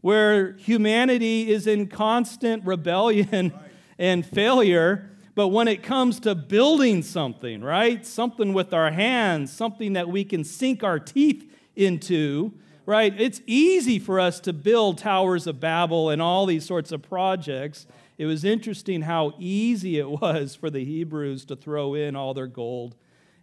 where 0.00 0.54
humanity 0.54 1.52
is 1.52 1.68
in 1.68 1.86
constant 1.86 2.66
rebellion 2.66 3.52
and 3.96 4.26
failure 4.26 5.12
but 5.36 5.48
when 5.48 5.68
it 5.68 5.82
comes 5.82 6.18
to 6.20 6.34
building 6.34 7.02
something, 7.02 7.60
right? 7.60 8.06
Something 8.06 8.54
with 8.54 8.72
our 8.72 8.90
hands, 8.90 9.52
something 9.52 9.92
that 9.92 10.08
we 10.08 10.24
can 10.24 10.44
sink 10.44 10.82
our 10.82 10.98
teeth 10.98 11.44
into, 11.76 12.54
right? 12.86 13.12
It's 13.20 13.40
easy 13.46 13.98
for 13.98 14.20
us 14.20 14.38
to 14.40 14.52
build 14.52 14.98
towers 14.98 15.48
of 15.48 15.60
Babel 15.60 16.08
and 16.08 16.22
all 16.22 16.46
these 16.46 16.64
sorts 16.64 16.92
of 16.92 17.02
projects. 17.02 17.86
It 18.16 18.26
was 18.26 18.44
interesting 18.44 19.02
how 19.02 19.34
easy 19.38 19.98
it 19.98 20.08
was 20.08 20.54
for 20.54 20.70
the 20.70 20.84
Hebrews 20.84 21.44
to 21.46 21.56
throw 21.56 21.94
in 21.94 22.14
all 22.16 22.32
their 22.32 22.46
gold 22.46 22.94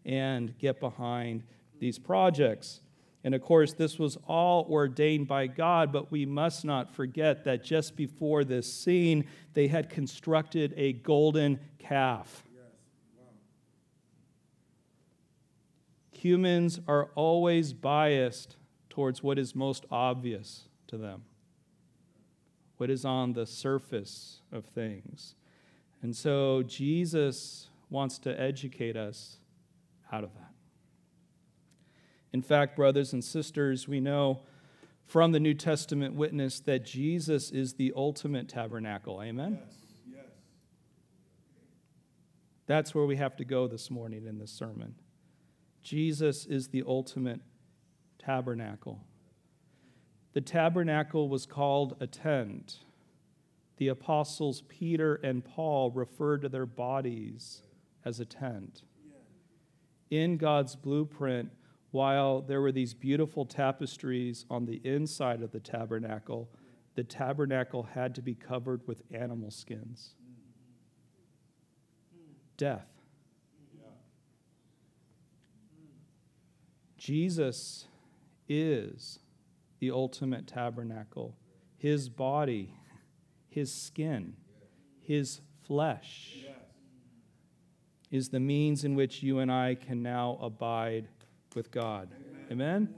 and 0.06 0.58
get 0.58 0.80
behind 0.80 1.44
these 1.80 2.00
projects. 2.00 2.80
And 3.26 3.36
of 3.36 3.42
course, 3.42 3.74
this 3.74 4.00
was 4.00 4.18
all 4.28 4.66
ordained 4.70 5.28
by 5.28 5.48
God, 5.48 5.92
but 5.92 6.12
we 6.12 6.26
must 6.26 6.66
not 6.66 6.94
forget 6.94 7.44
that 7.44 7.64
just 7.64 7.96
before 7.96 8.44
this 8.44 8.74
scene, 8.74 9.26
they 9.54 9.68
had 9.68 9.90
constructed 9.90 10.74
a 10.76 10.94
golden 10.94 11.60
calf. 11.80 12.44
Humans 16.12 16.80
are 16.88 17.10
always 17.16 17.74
biased 17.74 18.56
towards 18.94 19.24
what 19.24 19.40
is 19.40 19.56
most 19.56 19.88
obvious 19.90 20.66
to 20.86 20.98
them, 20.98 21.24
what 22.78 22.92
is 22.92 23.04
on 23.04 23.34
the 23.34 23.48
surface 23.48 24.42
of 24.52 24.66
things. 24.66 25.34
And 26.04 26.16
so 26.16 26.62
Jesus 26.62 27.72
wants 27.90 28.20
to 28.20 28.40
educate 28.40 28.96
us 28.96 29.38
out 30.12 30.24
of 30.24 30.36
that. 30.36 30.52
In 32.34 32.44
fact, 32.44 32.76
brothers 32.76 33.14
and 33.14 33.24
sisters, 33.24 33.88
we 33.88 34.00
know 34.00 34.42
from 35.08 35.32
the 35.32 35.40
New 35.40 35.56
Testament 35.56 36.14
witness 36.14 36.60
that 36.60 36.86
Jesus 36.86 37.50
is 37.50 37.74
the 37.74 37.94
ultimate 37.96 38.48
tabernacle. 38.48 39.24
Amen? 39.24 39.58
Yes, 39.60 39.76
yes. 40.12 40.26
That's 42.68 42.94
where 42.94 43.06
we 43.06 43.16
have 43.16 43.36
to 43.38 43.44
go 43.44 43.68
this 43.68 43.90
morning 43.90 44.28
in 44.28 44.38
this 44.38 44.52
sermon. 44.52 44.94
Jesus 45.82 46.46
is 46.46 46.68
the 46.68 46.84
ultimate 46.86 47.42
tabernacle. 48.25 49.03
The 50.34 50.42
tabernacle 50.42 51.30
was 51.30 51.46
called 51.46 51.96
a 52.00 52.08
tent. 52.08 52.80
The 53.77 53.88
apostles 53.89 54.63
Peter 54.68 55.15
and 55.15 55.44
Paul 55.44 55.92
referred 55.92 56.42
to 56.42 56.50
their 56.50 56.65
bodies 56.65 57.62
as 58.06 58.20
a 58.20 58.25
tent. 58.25 58.84
In 60.10 60.38
God's 60.38 60.75
blueprint, 60.75 61.51
while 61.92 62.42
there 62.42 62.62
were 62.62 62.72
these 62.72 62.94
beautiful 62.94 63.46
tapestries 63.46 64.46
on 64.50 64.65
the 64.65 64.82
inside 64.84 65.42
of 65.42 65.51
the 65.51 65.60
tabernacle, 65.60 66.50
the 66.96 67.03
tabernacle 67.03 67.84
had 67.84 68.15
to 68.15 68.22
be 68.22 68.36
covered 68.36 68.88
with 68.88 69.01
animal 69.12 69.51
skins. 69.51 70.15
Death. 72.58 72.88
Jesus 76.98 77.88
is 78.53 79.19
the 79.79 79.91
ultimate 79.91 80.48
tabernacle. 80.48 81.36
His 81.77 82.10
body, 82.10 82.74
his 83.50 83.74
skin, 83.74 84.36
his 85.01 85.41
flesh 85.63 86.38
is 88.12 88.29
the 88.29 88.39
means 88.39 88.83
in 88.83 88.95
which 88.95 89.24
you 89.24 89.39
and 89.39 89.51
I 89.51 89.75
can 89.75 90.03
now 90.03 90.38
abide 90.41 91.07
with 91.55 91.72
God. 91.72 92.10
Amen? 92.51 92.93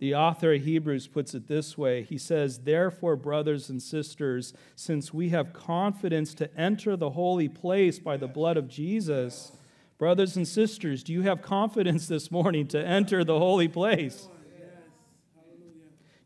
The 0.00 0.14
author 0.14 0.52
of 0.52 0.62
Hebrews 0.62 1.08
puts 1.08 1.34
it 1.34 1.48
this 1.48 1.76
way 1.76 2.02
He 2.02 2.18
says, 2.18 2.60
Therefore, 2.60 3.16
brothers 3.16 3.68
and 3.68 3.82
sisters, 3.82 4.52
since 4.76 5.12
we 5.12 5.30
have 5.30 5.52
confidence 5.52 6.34
to 6.34 6.54
enter 6.58 6.96
the 6.96 7.10
holy 7.10 7.48
place 7.48 7.98
by 7.98 8.16
the 8.16 8.28
blood 8.28 8.56
of 8.56 8.68
Jesus, 8.68 9.52
brothers 9.98 10.36
and 10.36 10.46
sisters, 10.46 11.02
do 11.02 11.12
you 11.12 11.22
have 11.22 11.42
confidence 11.42 12.06
this 12.06 12.30
morning 12.30 12.66
to 12.68 12.84
enter 12.84 13.24
the 13.24 13.38
holy 13.38 13.68
place? 13.68 14.28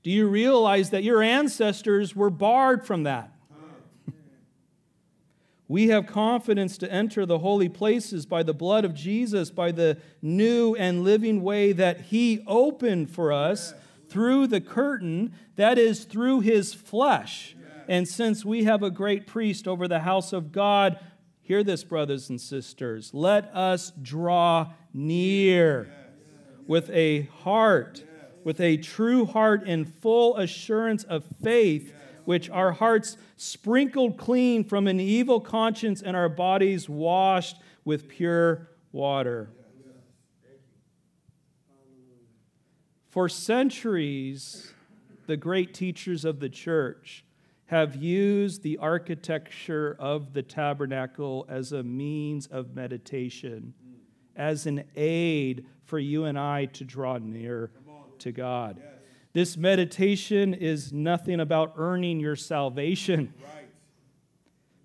Do 0.02 0.10
you 0.10 0.26
realize 0.26 0.90
that 0.90 1.04
your 1.04 1.22
ancestors 1.22 2.16
were 2.16 2.30
barred 2.30 2.84
from 2.84 3.04
that? 3.04 3.32
We 5.68 5.88
have 5.88 6.06
confidence 6.06 6.76
to 6.78 6.92
enter 6.92 7.24
the 7.24 7.38
holy 7.38 7.70
places 7.70 8.26
by 8.26 8.42
the 8.42 8.52
blood 8.52 8.84
of 8.84 8.92
Jesus, 8.92 9.50
by 9.50 9.72
the 9.72 9.96
new 10.20 10.74
and 10.74 11.02
living 11.02 11.42
way 11.42 11.72
that 11.72 12.00
He 12.02 12.44
opened 12.46 13.10
for 13.10 13.32
us 13.32 13.72
through 14.10 14.48
the 14.48 14.60
curtain, 14.60 15.32
that 15.56 15.78
is, 15.78 16.04
through 16.04 16.40
His 16.40 16.74
flesh. 16.74 17.56
And 17.88 18.06
since 18.06 18.44
we 18.44 18.64
have 18.64 18.82
a 18.82 18.90
great 18.90 19.26
priest 19.26 19.66
over 19.66 19.88
the 19.88 20.00
house 20.00 20.34
of 20.34 20.52
God, 20.52 20.98
hear 21.40 21.64
this, 21.64 21.84
brothers 21.84 22.28
and 22.28 22.38
sisters, 22.40 23.14
let 23.14 23.44
us 23.54 23.92
draw 24.02 24.72
near 24.92 25.90
with 26.66 26.90
a 26.90 27.22
heart, 27.22 28.04
with 28.44 28.60
a 28.60 28.76
true 28.76 29.24
heart 29.24 29.64
and 29.66 29.92
full 30.00 30.36
assurance 30.36 31.04
of 31.04 31.24
faith 31.42 31.92
which 32.24 32.48
our 32.50 32.72
hearts 32.72 33.16
sprinkled 33.36 34.16
clean 34.16 34.64
from 34.64 34.86
an 34.86 35.00
evil 35.00 35.40
conscience 35.40 36.02
and 36.02 36.16
our 36.16 36.28
bodies 36.28 36.88
washed 36.88 37.56
with 37.84 38.08
pure 38.08 38.68
water. 38.92 39.50
For 43.08 43.28
centuries, 43.28 44.72
the 45.26 45.36
great 45.36 45.74
teachers 45.74 46.24
of 46.24 46.40
the 46.40 46.48
church 46.48 47.24
have 47.66 47.96
used 47.96 48.62
the 48.62 48.78
architecture 48.78 49.96
of 49.98 50.32
the 50.32 50.42
tabernacle 50.42 51.46
as 51.48 51.72
a 51.72 51.82
means 51.82 52.46
of 52.46 52.74
meditation, 52.74 53.74
as 54.36 54.66
an 54.66 54.84
aid 54.96 55.66
for 55.84 55.98
you 55.98 56.24
and 56.24 56.38
I 56.38 56.66
to 56.66 56.84
draw 56.84 57.18
near 57.18 57.70
to 58.22 58.32
God. 58.32 58.82
This 59.32 59.56
meditation 59.56 60.52
is 60.52 60.92
nothing 60.92 61.40
about 61.40 61.74
earning 61.76 62.20
your 62.20 62.36
salvation. 62.36 63.32
Right. 63.42 63.68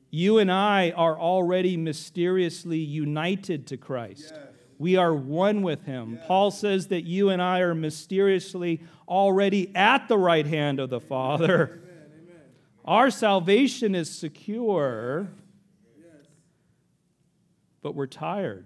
You 0.09 0.37
and 0.37 0.51
I 0.51 0.91
are 0.91 1.19
already 1.19 1.75
mysteriously 1.75 2.77
united 2.77 3.67
to 3.67 3.77
Christ. 3.77 4.33
Yes. 4.33 4.47
We 4.79 4.95
are 4.95 5.13
one 5.13 5.63
with 5.63 5.83
Him. 5.83 6.15
Yes. 6.15 6.23
Paul 6.27 6.51
says 6.51 6.87
that 6.87 7.03
you 7.03 7.29
and 7.29 7.41
I 7.41 7.59
are 7.59 7.75
mysteriously 7.75 8.81
already 9.07 9.75
at 9.75 10.07
the 10.07 10.17
right 10.17 10.45
hand 10.45 10.79
of 10.79 10.89
the 10.89 11.01
Father. 11.01 11.63
Amen. 11.63 11.81
Amen. 12.23 12.41
Our 12.85 13.09
salvation 13.09 13.95
is 13.95 14.09
secure, 14.09 15.27
yes. 15.97 16.25
but 17.81 17.95
we're 17.95 18.07
tired, 18.07 18.65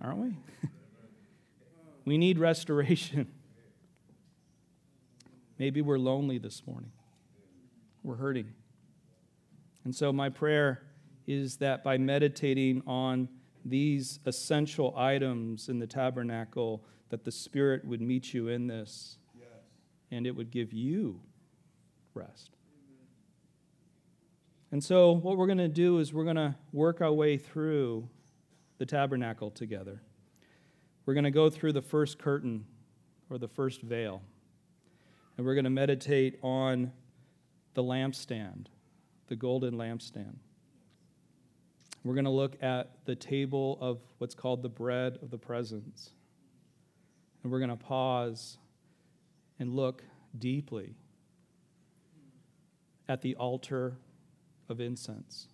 aren't 0.00 0.18
we? 0.18 0.36
we 2.06 2.16
need 2.16 2.38
restoration. 2.38 3.30
Maybe 5.58 5.80
we're 5.80 5.98
lonely 5.98 6.38
this 6.38 6.66
morning. 6.66 6.92
We're 8.02 8.16
hurting. 8.16 8.52
And 9.84 9.94
so, 9.94 10.12
my 10.12 10.28
prayer 10.28 10.82
is 11.26 11.56
that 11.56 11.82
by 11.82 11.98
meditating 11.98 12.82
on 12.86 13.28
these 13.64 14.20
essential 14.26 14.94
items 14.96 15.68
in 15.68 15.78
the 15.78 15.86
tabernacle, 15.86 16.84
that 17.08 17.24
the 17.24 17.32
Spirit 17.32 17.84
would 17.84 18.00
meet 18.00 18.34
you 18.34 18.48
in 18.48 18.66
this 18.66 19.18
yes. 19.38 19.48
and 20.10 20.26
it 20.26 20.32
would 20.32 20.50
give 20.50 20.72
you 20.72 21.20
rest. 22.14 22.50
And 24.72 24.82
so, 24.84 25.12
what 25.12 25.38
we're 25.38 25.46
going 25.46 25.58
to 25.58 25.68
do 25.68 25.98
is 25.98 26.12
we're 26.12 26.24
going 26.24 26.36
to 26.36 26.54
work 26.72 27.00
our 27.00 27.12
way 27.12 27.38
through 27.38 28.08
the 28.78 28.86
tabernacle 28.86 29.50
together. 29.50 30.02
We're 31.06 31.14
going 31.14 31.24
to 31.24 31.30
go 31.30 31.48
through 31.48 31.72
the 31.72 31.82
first 31.82 32.18
curtain 32.18 32.66
or 33.30 33.38
the 33.38 33.48
first 33.48 33.80
veil 33.80 34.20
and 35.36 35.46
we're 35.46 35.54
going 35.54 35.64
to 35.64 35.70
meditate 35.70 36.38
on 36.42 36.92
the 37.74 37.82
lampstand, 37.82 38.66
the 39.28 39.36
golden 39.36 39.74
lampstand. 39.74 40.36
We're 42.04 42.14
going 42.14 42.24
to 42.24 42.30
look 42.30 42.62
at 42.62 43.04
the 43.04 43.16
table 43.16 43.78
of 43.80 43.98
what's 44.18 44.34
called 44.34 44.62
the 44.62 44.68
bread 44.68 45.18
of 45.22 45.30
the 45.30 45.38
presence. 45.38 46.10
And 47.42 47.52
we're 47.52 47.58
going 47.58 47.70
to 47.70 47.76
pause 47.76 48.58
and 49.58 49.74
look 49.74 50.04
deeply 50.38 50.94
at 53.08 53.22
the 53.22 53.34
altar 53.36 53.96
of 54.68 54.80
incense. 54.80 55.48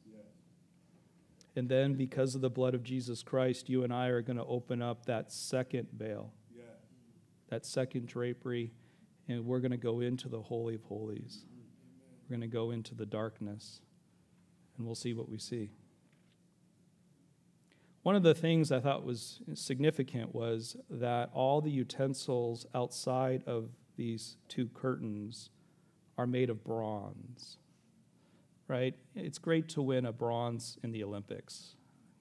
And 1.54 1.68
then, 1.68 1.94
because 1.94 2.34
of 2.34 2.40
the 2.40 2.48
blood 2.48 2.74
of 2.74 2.82
Jesus 2.82 3.22
Christ, 3.22 3.68
you 3.68 3.84
and 3.84 3.92
I 3.92 4.06
are 4.06 4.22
going 4.22 4.38
to 4.38 4.44
open 4.44 4.80
up 4.80 5.04
that 5.06 5.30
second 5.30 5.88
veil, 5.92 6.32
that 7.48 7.66
second 7.66 8.06
drapery 8.06 8.72
and 9.32 9.46
we're 9.46 9.60
going 9.60 9.72
to 9.72 9.76
go 9.76 10.00
into 10.00 10.28
the 10.28 10.40
Holy 10.40 10.74
of 10.74 10.82
Holies. 10.84 11.44
We're 12.22 12.36
going 12.36 12.48
to 12.48 12.54
go 12.54 12.70
into 12.70 12.94
the 12.94 13.06
darkness, 13.06 13.80
and 14.76 14.86
we'll 14.86 14.94
see 14.94 15.14
what 15.14 15.28
we 15.28 15.38
see. 15.38 15.70
One 18.02 18.16
of 18.16 18.22
the 18.22 18.34
things 18.34 18.72
I 18.72 18.80
thought 18.80 19.04
was 19.04 19.40
significant 19.54 20.34
was 20.34 20.76
that 20.90 21.30
all 21.32 21.60
the 21.60 21.70
utensils 21.70 22.66
outside 22.74 23.44
of 23.46 23.70
these 23.96 24.36
two 24.48 24.68
curtains 24.68 25.50
are 26.18 26.26
made 26.26 26.50
of 26.50 26.64
bronze, 26.64 27.58
right? 28.66 28.94
It's 29.14 29.38
great 29.38 29.68
to 29.70 29.82
win 29.82 30.06
a 30.06 30.12
bronze 30.12 30.78
in 30.82 30.90
the 30.90 31.04
Olympics, 31.04 31.76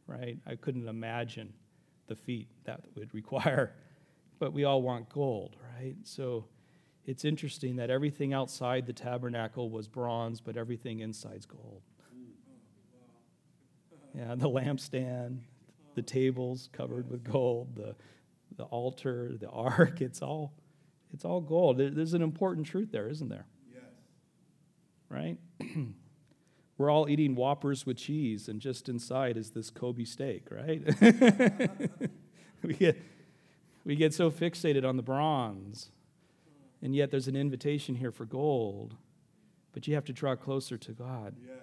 right? 0.05 0.37
I 0.45 0.55
couldn't 0.55 0.87
imagine 0.87 1.53
the 2.07 2.15
feat 2.15 2.47
that 2.65 2.81
would 2.95 3.13
require, 3.13 3.73
but 4.37 4.53
we 4.53 4.65
all 4.65 4.81
want 4.81 5.09
gold, 5.09 5.55
right? 5.77 5.95
So 6.03 6.45
it's 7.05 7.25
interesting 7.25 7.77
that 7.77 7.89
everything 7.89 8.33
outside 8.33 8.85
the 8.85 8.93
tabernacle 8.93 9.69
was 9.69 9.87
bronze, 9.87 10.39
but 10.39 10.55
everything 10.55 10.99
inside's 10.99 11.45
gold. 11.45 11.81
Yeah, 14.13 14.35
the 14.35 14.49
lampstand, 14.49 15.39
the 15.95 16.01
tables 16.01 16.69
covered 16.73 17.09
with 17.09 17.23
gold, 17.23 17.75
the, 17.75 17.95
the 18.57 18.65
altar, 18.65 19.31
the 19.39 19.49
ark, 19.49 20.01
it's 20.01 20.21
all, 20.21 20.53
it's 21.13 21.23
all 21.23 21.41
gold. 21.41 21.77
There's 21.77 22.13
an 22.13 22.21
important 22.21 22.67
truth 22.67 22.91
there, 22.91 23.07
isn't 23.07 23.29
there? 23.29 23.45
Yes. 23.73 23.83
Right? 25.09 25.37
We're 26.77 26.89
all 26.89 27.07
eating 27.09 27.35
Whoppers 27.35 27.85
with 27.85 27.97
cheese, 27.97 28.49
and 28.49 28.59
just 28.59 28.89
inside 28.89 29.37
is 29.37 29.51
this 29.51 29.69
Kobe 29.69 30.03
steak, 30.03 30.47
right? 30.51 30.81
we, 32.63 32.73
get, 32.73 32.97
we 33.85 33.95
get 33.95 34.13
so 34.13 34.29
fixated 34.29 34.87
on 34.87 34.97
the 34.97 35.03
bronze 35.03 35.89
and 36.81 36.95
yet 36.95 37.11
there's 37.11 37.27
an 37.27 37.35
invitation 37.35 37.95
here 37.95 38.11
for 38.11 38.25
gold, 38.25 38.95
but 39.73 39.87
you 39.87 39.93
have 39.95 40.05
to 40.05 40.13
draw 40.13 40.35
closer 40.35 40.77
to 40.77 40.91
God. 40.91 41.35
Yes. 41.39 41.57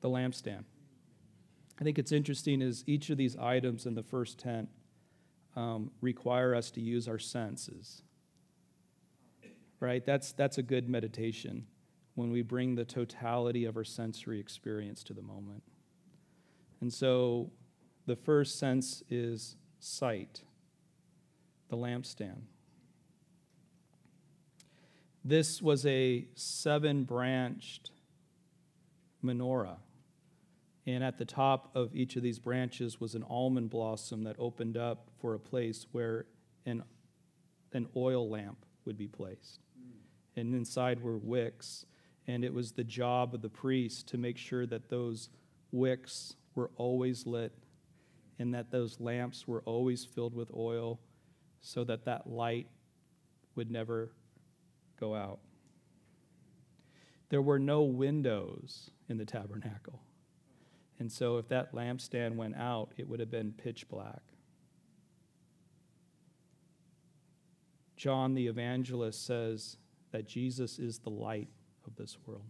The 0.00 0.08
lampstand. 0.08 0.64
I 1.78 1.84
think 1.84 1.98
it's 1.98 2.12
interesting 2.12 2.62
is 2.62 2.84
each 2.86 3.10
of 3.10 3.18
these 3.18 3.36
items 3.36 3.86
in 3.86 3.94
the 3.94 4.02
first 4.02 4.38
tent 4.38 4.68
um, 5.56 5.90
require 6.00 6.54
us 6.54 6.70
to 6.72 6.80
use 6.80 7.08
our 7.08 7.18
senses. 7.18 8.02
Right? 9.78 10.04
That's, 10.04 10.32
that's 10.32 10.58
a 10.58 10.62
good 10.62 10.88
meditation 10.88 11.66
when 12.14 12.30
we 12.30 12.42
bring 12.42 12.74
the 12.74 12.84
totality 12.84 13.64
of 13.64 13.76
our 13.76 13.84
sensory 13.84 14.40
experience 14.40 15.02
to 15.04 15.14
the 15.14 15.22
moment. 15.22 15.62
And 16.80 16.92
so 16.92 17.50
the 18.06 18.16
first 18.16 18.58
sense 18.58 19.02
is 19.08 19.56
sight 19.78 20.42
the 21.70 21.76
lampstand. 21.76 22.42
This 25.24 25.62
was 25.62 25.86
a 25.86 26.26
seven 26.34 27.04
branched 27.04 27.90
menorah. 29.24 29.78
And 30.86 31.04
at 31.04 31.18
the 31.18 31.24
top 31.24 31.70
of 31.76 31.94
each 31.94 32.16
of 32.16 32.22
these 32.22 32.38
branches 32.38 33.00
was 33.00 33.14
an 33.14 33.24
almond 33.28 33.70
blossom 33.70 34.24
that 34.24 34.36
opened 34.38 34.76
up 34.76 35.10
for 35.20 35.34
a 35.34 35.38
place 35.38 35.86
where 35.92 36.26
an, 36.66 36.82
an 37.72 37.86
oil 37.94 38.28
lamp 38.28 38.64
would 38.84 38.96
be 38.96 39.06
placed. 39.06 39.60
And 40.36 40.54
inside 40.54 41.02
were 41.02 41.18
wicks. 41.18 41.84
And 42.26 42.44
it 42.44 42.54
was 42.54 42.72
the 42.72 42.84
job 42.84 43.34
of 43.34 43.42
the 43.42 43.48
priest 43.48 44.08
to 44.08 44.18
make 44.18 44.38
sure 44.38 44.66
that 44.66 44.88
those 44.88 45.28
wicks 45.70 46.34
were 46.54 46.70
always 46.76 47.26
lit 47.26 47.52
and 48.38 48.54
that 48.54 48.70
those 48.70 48.98
lamps 48.98 49.46
were 49.46 49.62
always 49.66 50.04
filled 50.04 50.34
with 50.34 50.50
oil 50.54 50.98
so 51.60 51.84
that 51.84 52.04
that 52.04 52.26
light 52.26 52.68
would 53.54 53.70
never 53.70 54.10
go 54.98 55.14
out. 55.14 55.40
There 57.28 57.42
were 57.42 57.58
no 57.58 57.82
windows 57.82 58.90
in 59.08 59.18
the 59.18 59.24
tabernacle. 59.24 60.00
And 60.98 61.10
so 61.10 61.38
if 61.38 61.48
that 61.48 61.72
lampstand 61.72 62.36
went 62.36 62.56
out, 62.56 62.92
it 62.96 63.08
would 63.08 63.20
have 63.20 63.30
been 63.30 63.52
pitch 63.52 63.88
black. 63.88 64.22
John 67.96 68.34
the 68.34 68.46
evangelist 68.46 69.26
says 69.26 69.76
that 70.10 70.26
Jesus 70.26 70.78
is 70.78 70.98
the 70.98 71.10
light 71.10 71.48
of 71.86 71.96
this 71.96 72.16
world. 72.26 72.48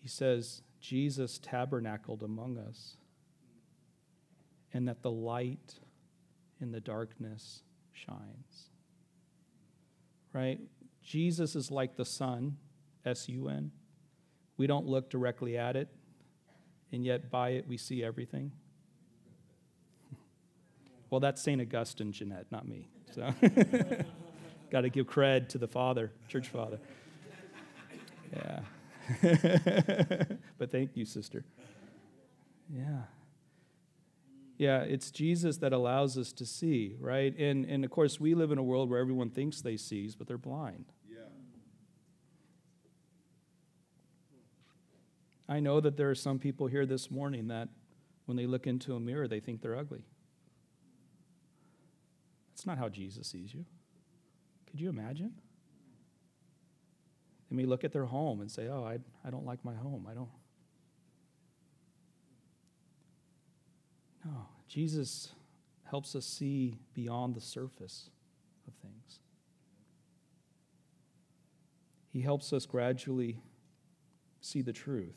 He 0.00 0.08
says, 0.08 0.62
Jesus 0.80 1.38
tabernacled 1.38 2.22
among 2.22 2.58
us, 2.58 2.96
and 4.72 4.86
that 4.86 5.02
the 5.02 5.10
light 5.10 5.80
in 6.60 6.72
the 6.72 6.80
darkness 6.80 7.62
shines. 7.92 8.70
Right? 10.32 10.60
Jesus 11.02 11.56
is 11.56 11.70
like 11.70 11.96
the 11.96 12.04
sun, 12.04 12.56
S 13.04 13.28
U 13.28 13.48
N. 13.48 13.70
We 14.56 14.66
don't 14.66 14.86
look 14.86 15.10
directly 15.10 15.56
at 15.56 15.76
it, 15.76 15.88
and 16.92 17.04
yet 17.04 17.30
by 17.30 17.50
it 17.50 17.66
we 17.68 17.76
see 17.76 18.02
everything. 18.04 18.52
Well, 21.08 21.20
that's 21.20 21.40
St. 21.40 21.60
Augustine, 21.60 22.10
Jeanette, 22.10 22.46
not 22.50 22.66
me. 22.66 22.88
So, 23.12 23.32
got 24.72 24.80
to 24.80 24.88
give 24.90 25.06
cred 25.06 25.48
to 25.50 25.58
the 25.58 25.68
father, 25.68 26.10
church 26.26 26.48
father. 26.48 26.80
Yeah. 28.34 28.60
but 30.58 30.72
thank 30.72 30.96
you, 30.96 31.04
sister. 31.04 31.44
Yeah. 32.68 33.02
Yeah, 34.58 34.80
it's 34.80 35.10
Jesus 35.10 35.58
that 35.58 35.72
allows 35.72 36.16
us 36.16 36.32
to 36.34 36.46
see, 36.46 36.96
right? 36.98 37.36
And, 37.36 37.66
and 37.66 37.84
of 37.84 37.90
course, 37.90 38.18
we 38.18 38.34
live 38.34 38.52
in 38.52 38.58
a 38.58 38.62
world 38.62 38.88
where 38.88 38.98
everyone 38.98 39.30
thinks 39.30 39.60
they 39.60 39.76
sees, 39.76 40.14
but 40.14 40.26
they're 40.26 40.38
blind. 40.38 40.86
Yeah. 41.08 41.18
I 45.48 45.60
know 45.60 45.80
that 45.80 45.96
there 45.96 46.10
are 46.10 46.14
some 46.14 46.38
people 46.38 46.68
here 46.68 46.86
this 46.86 47.10
morning 47.10 47.48
that 47.48 47.68
when 48.24 48.36
they 48.36 48.46
look 48.46 48.66
into 48.66 48.94
a 48.96 49.00
mirror, 49.00 49.28
they 49.28 49.40
think 49.40 49.60
they're 49.60 49.76
ugly. 49.76 50.04
That's 52.52 52.66
not 52.66 52.78
how 52.78 52.88
Jesus 52.88 53.28
sees 53.28 53.52
you. 53.52 53.66
Could 54.70 54.80
you 54.80 54.88
imagine? 54.88 55.34
They 57.50 57.56
may 57.56 57.64
look 57.64 57.84
at 57.84 57.92
their 57.92 58.06
home 58.06 58.40
and 58.40 58.50
say, 58.50 58.68
Oh, 58.68 58.84
I, 58.84 58.98
I 59.24 59.30
don't 59.30 59.44
like 59.44 59.64
my 59.64 59.74
home. 59.74 60.06
I 60.10 60.14
don't. 60.14 60.30
No, 64.26 64.48
Jesus 64.66 65.28
helps 65.84 66.16
us 66.16 66.26
see 66.26 66.80
beyond 66.94 67.36
the 67.36 67.40
surface 67.40 68.10
of 68.66 68.74
things. 68.74 69.20
He 72.12 72.22
helps 72.22 72.52
us 72.52 72.66
gradually 72.66 73.38
see 74.40 74.62
the 74.62 74.72
truth. 74.72 75.14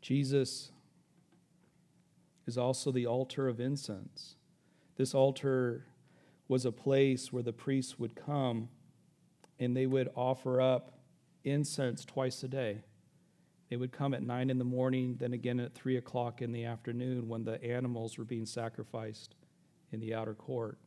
Jesus 0.00 0.72
is 2.46 2.58
also 2.58 2.90
the 2.90 3.06
altar 3.06 3.46
of 3.46 3.60
incense. 3.60 4.34
This 4.96 5.14
altar 5.14 5.86
was 6.48 6.64
a 6.64 6.72
place 6.72 7.32
where 7.32 7.42
the 7.42 7.52
priests 7.52 7.98
would 8.00 8.16
come 8.16 8.68
and 9.60 9.76
they 9.76 9.86
would 9.86 10.10
offer 10.16 10.60
up 10.60 10.98
incense 11.44 12.04
twice 12.04 12.42
a 12.42 12.48
day. 12.48 12.82
They 13.74 13.78
would 13.78 13.90
come 13.90 14.14
at 14.14 14.22
nine 14.22 14.50
in 14.50 14.58
the 14.58 14.64
morning, 14.64 15.16
then 15.18 15.32
again 15.32 15.58
at 15.58 15.74
three 15.74 15.96
o'clock 15.96 16.40
in 16.40 16.52
the 16.52 16.64
afternoon 16.64 17.26
when 17.26 17.42
the 17.42 17.60
animals 17.60 18.16
were 18.16 18.24
being 18.24 18.46
sacrificed 18.46 19.34
in 19.90 19.98
the 19.98 20.14
outer 20.14 20.32
court. 20.32 20.78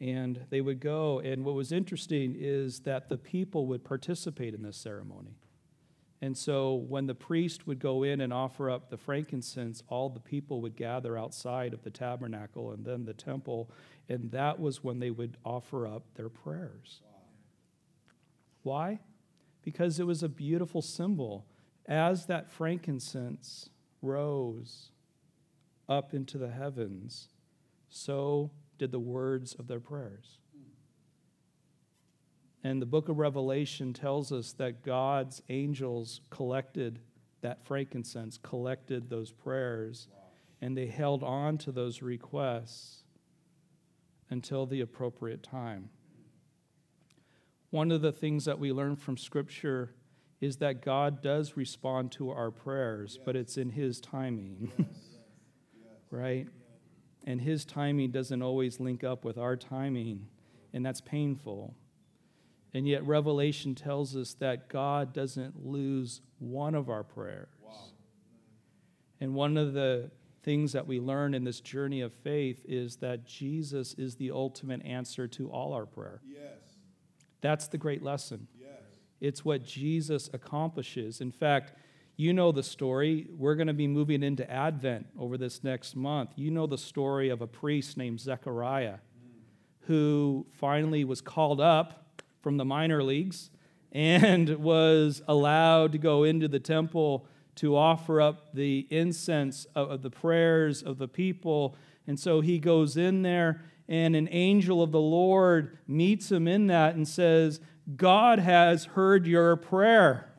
And 0.00 0.46
they 0.48 0.62
would 0.62 0.80
go, 0.80 1.18
and 1.20 1.44
what 1.44 1.54
was 1.54 1.70
interesting 1.70 2.34
is 2.38 2.80
that 2.84 3.10
the 3.10 3.18
people 3.18 3.66
would 3.66 3.84
participate 3.84 4.54
in 4.54 4.62
this 4.62 4.78
ceremony. 4.78 5.36
And 6.22 6.38
so 6.38 6.72
when 6.72 7.06
the 7.06 7.14
priest 7.14 7.66
would 7.66 7.80
go 7.80 8.02
in 8.02 8.22
and 8.22 8.32
offer 8.32 8.70
up 8.70 8.88
the 8.88 8.96
frankincense, 8.96 9.82
all 9.88 10.08
the 10.08 10.20
people 10.20 10.62
would 10.62 10.74
gather 10.74 11.18
outside 11.18 11.74
of 11.74 11.82
the 11.82 11.90
tabernacle 11.90 12.72
and 12.72 12.82
then 12.82 13.04
the 13.04 13.12
temple, 13.12 13.70
and 14.08 14.30
that 14.30 14.58
was 14.58 14.82
when 14.82 15.00
they 15.00 15.10
would 15.10 15.36
offer 15.44 15.86
up 15.86 16.14
their 16.14 16.30
prayers. 16.30 17.02
Why? 18.62 19.00
Because 19.62 20.00
it 20.00 20.06
was 20.06 20.22
a 20.22 20.28
beautiful 20.28 20.82
symbol. 20.82 21.46
As 21.86 22.26
that 22.26 22.50
frankincense 22.50 23.70
rose 24.00 24.90
up 25.88 26.14
into 26.14 26.38
the 26.38 26.50
heavens, 26.50 27.28
so 27.88 28.50
did 28.78 28.92
the 28.92 29.00
words 29.00 29.54
of 29.54 29.66
their 29.66 29.80
prayers. 29.80 30.38
And 32.64 32.80
the 32.80 32.86
book 32.86 33.08
of 33.08 33.18
Revelation 33.18 33.92
tells 33.92 34.30
us 34.30 34.52
that 34.52 34.84
God's 34.84 35.42
angels 35.48 36.20
collected 36.30 37.00
that 37.42 37.66
frankincense, 37.66 38.38
collected 38.38 39.10
those 39.10 39.32
prayers, 39.32 40.06
and 40.60 40.76
they 40.76 40.86
held 40.86 41.22
on 41.22 41.58
to 41.58 41.72
those 41.72 42.00
requests 42.00 43.02
until 44.30 44.64
the 44.64 44.80
appropriate 44.80 45.42
time. 45.42 45.90
One 47.72 47.90
of 47.90 48.02
the 48.02 48.12
things 48.12 48.44
that 48.44 48.58
we 48.58 48.70
learn 48.70 48.96
from 48.96 49.16
Scripture 49.16 49.94
is 50.42 50.58
that 50.58 50.82
God 50.82 51.22
does 51.22 51.56
respond 51.56 52.12
to 52.12 52.28
our 52.28 52.50
prayers, 52.50 53.14
yes. 53.16 53.22
but 53.24 53.34
it's 53.34 53.56
in 53.56 53.70
His 53.70 53.98
timing. 53.98 54.70
Yes. 54.78 54.88
Yes. 55.74 55.92
right? 56.10 56.46
And 57.24 57.40
His 57.40 57.64
timing 57.64 58.10
doesn't 58.10 58.42
always 58.42 58.78
link 58.78 59.02
up 59.02 59.24
with 59.24 59.38
our 59.38 59.56
timing, 59.56 60.26
and 60.74 60.84
that's 60.84 61.00
painful. 61.00 61.74
And 62.74 62.86
yet, 62.86 63.06
Revelation 63.06 63.74
tells 63.74 64.14
us 64.16 64.34
that 64.34 64.68
God 64.68 65.14
doesn't 65.14 65.64
lose 65.64 66.20
one 66.40 66.74
of 66.74 66.90
our 66.90 67.04
prayers. 67.04 67.48
Wow. 67.64 67.72
And 69.18 69.34
one 69.34 69.56
of 69.56 69.72
the 69.72 70.10
things 70.42 70.72
that 70.72 70.86
we 70.86 71.00
learn 71.00 71.32
in 71.32 71.44
this 71.44 71.60
journey 71.60 72.02
of 72.02 72.12
faith 72.12 72.60
is 72.68 72.96
that 72.96 73.24
Jesus 73.24 73.94
is 73.94 74.16
the 74.16 74.30
ultimate 74.30 74.84
answer 74.84 75.26
to 75.28 75.48
all 75.48 75.72
our 75.72 75.86
prayer. 75.86 76.20
Yes. 76.26 76.61
That's 77.42 77.68
the 77.68 77.76
great 77.76 78.02
lesson. 78.02 78.48
Yes. 78.58 78.70
It's 79.20 79.44
what 79.44 79.64
Jesus 79.64 80.30
accomplishes. 80.32 81.20
In 81.20 81.30
fact, 81.30 81.74
you 82.16 82.32
know 82.32 82.52
the 82.52 82.62
story. 82.62 83.26
We're 83.36 83.54
going 83.54 83.66
to 83.66 83.74
be 83.74 83.86
moving 83.86 84.22
into 84.22 84.50
Advent 84.50 85.06
over 85.18 85.36
this 85.36 85.62
next 85.62 85.96
month. 85.96 86.30
You 86.36 86.50
know 86.50 86.66
the 86.66 86.78
story 86.78 87.28
of 87.28 87.42
a 87.42 87.46
priest 87.46 87.96
named 87.96 88.20
Zechariah 88.20 88.94
mm. 88.94 89.42
who 89.82 90.46
finally 90.52 91.04
was 91.04 91.20
called 91.20 91.60
up 91.60 92.22
from 92.40 92.56
the 92.56 92.64
minor 92.64 93.02
leagues 93.02 93.50
and 93.92 94.48
was 94.58 95.22
allowed 95.28 95.92
to 95.92 95.98
go 95.98 96.24
into 96.24 96.48
the 96.48 96.60
temple 96.60 97.26
to 97.54 97.76
offer 97.76 98.20
up 98.20 98.54
the 98.54 98.86
incense 98.90 99.66
of, 99.74 99.90
of, 99.90 100.02
the 100.02 100.10
prayers 100.10 100.82
of 100.82 100.98
the 100.98 101.08
people. 101.08 101.76
And 102.06 102.18
so 102.18 102.40
he 102.40 102.58
goes 102.58 102.96
in 102.96 103.22
there, 103.22 103.62
and 103.88 104.16
an 104.16 104.28
angel 104.30 104.82
of 104.82 104.92
the 104.92 105.00
Lord 105.00 105.78
meets 105.86 106.30
him 106.30 106.46
in 106.48 106.68
that 106.68 106.94
and 106.94 107.06
says, 107.06 107.60
God 107.96 108.38
has 108.38 108.84
heard 108.84 109.26
your 109.26 109.56
prayer. 109.56 110.32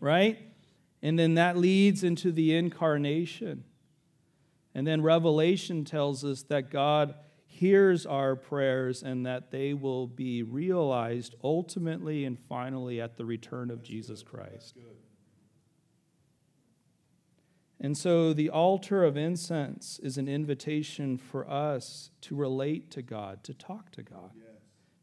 Right? 0.00 0.38
And 1.02 1.18
then 1.18 1.34
that 1.34 1.56
leads 1.56 2.04
into 2.04 2.32
the 2.32 2.54
incarnation. 2.54 3.64
And 4.74 4.86
then 4.86 5.02
Revelation 5.02 5.84
tells 5.84 6.24
us 6.24 6.42
that 6.44 6.70
God 6.70 7.14
hears 7.46 8.04
our 8.04 8.36
prayers 8.36 9.02
and 9.02 9.24
that 9.24 9.50
they 9.50 9.72
will 9.72 10.06
be 10.06 10.42
realized 10.42 11.34
ultimately 11.42 12.24
and 12.26 12.38
finally 12.38 13.00
at 13.00 13.16
the 13.16 13.24
return 13.24 13.70
of 13.70 13.82
Jesus 13.82 14.22
Christ. 14.22 14.76
And 17.80 17.96
so 17.96 18.32
the 18.32 18.48
altar 18.48 19.04
of 19.04 19.16
incense 19.16 20.00
is 20.02 20.16
an 20.16 20.28
invitation 20.28 21.18
for 21.18 21.48
us 21.48 22.10
to 22.22 22.34
relate 22.34 22.90
to 22.92 23.02
God, 23.02 23.44
to 23.44 23.52
talk 23.52 23.90
to 23.92 24.02
God. 24.02 24.30
Yes. 24.34 24.46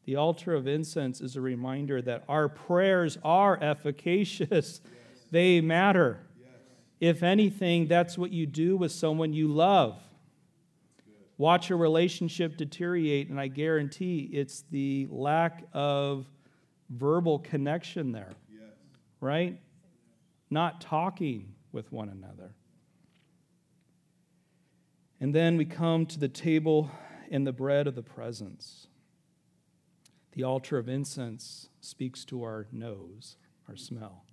The 0.06 0.16
altar 0.16 0.54
of 0.54 0.68
incense 0.68 1.22
is 1.22 1.36
a 1.36 1.42
reminder 1.42 2.02
that 2.02 2.24
our 2.28 2.50
prayers 2.50 3.18
are 3.24 3.62
efficacious, 3.62 4.82
yes. 4.84 5.26
they 5.30 5.62
matter. 5.62 6.20
Yes. 6.40 6.50
If 7.00 7.24
anything, 7.24 7.88
that's 7.88 8.18
what 8.18 8.32
you 8.32 8.48
do 8.48 8.76
with 8.76 8.92
someone 8.92 9.34
you 9.34 9.48
love. 9.48 10.00
Watch 11.38 11.70
a 11.70 11.76
relationship 11.76 12.58
deteriorate, 12.58 13.30
and 13.30 13.40
I 13.40 13.48
guarantee 13.48 14.30
it's 14.34 14.64
the 14.72 15.08
lack 15.12 15.64
of 15.74 16.26
verbal 16.90 17.40
connection 17.40 18.12
there, 18.12 18.34
yes. 18.52 18.62
right? 19.20 19.60
Not 20.50 20.82
talking 20.82 21.54
with 21.72 21.92
one 21.92 22.10
another. 22.10 22.54
And 25.24 25.34
then 25.34 25.56
we 25.56 25.64
come 25.64 26.06
to 26.08 26.20
the 26.20 26.28
table 26.28 26.92
and 27.32 27.48
the 27.48 27.54
bread 27.54 27.88
of 27.88 27.96
the 27.96 28.04
presence. 28.04 28.88
The 30.34 30.44
altar 30.44 30.78
of 30.78 30.90
incense 30.90 31.70
speaks 31.80 32.26
to 32.26 32.44
our 32.44 32.68
nose, 32.74 33.38
our 33.70 33.78
smell. 33.78 34.26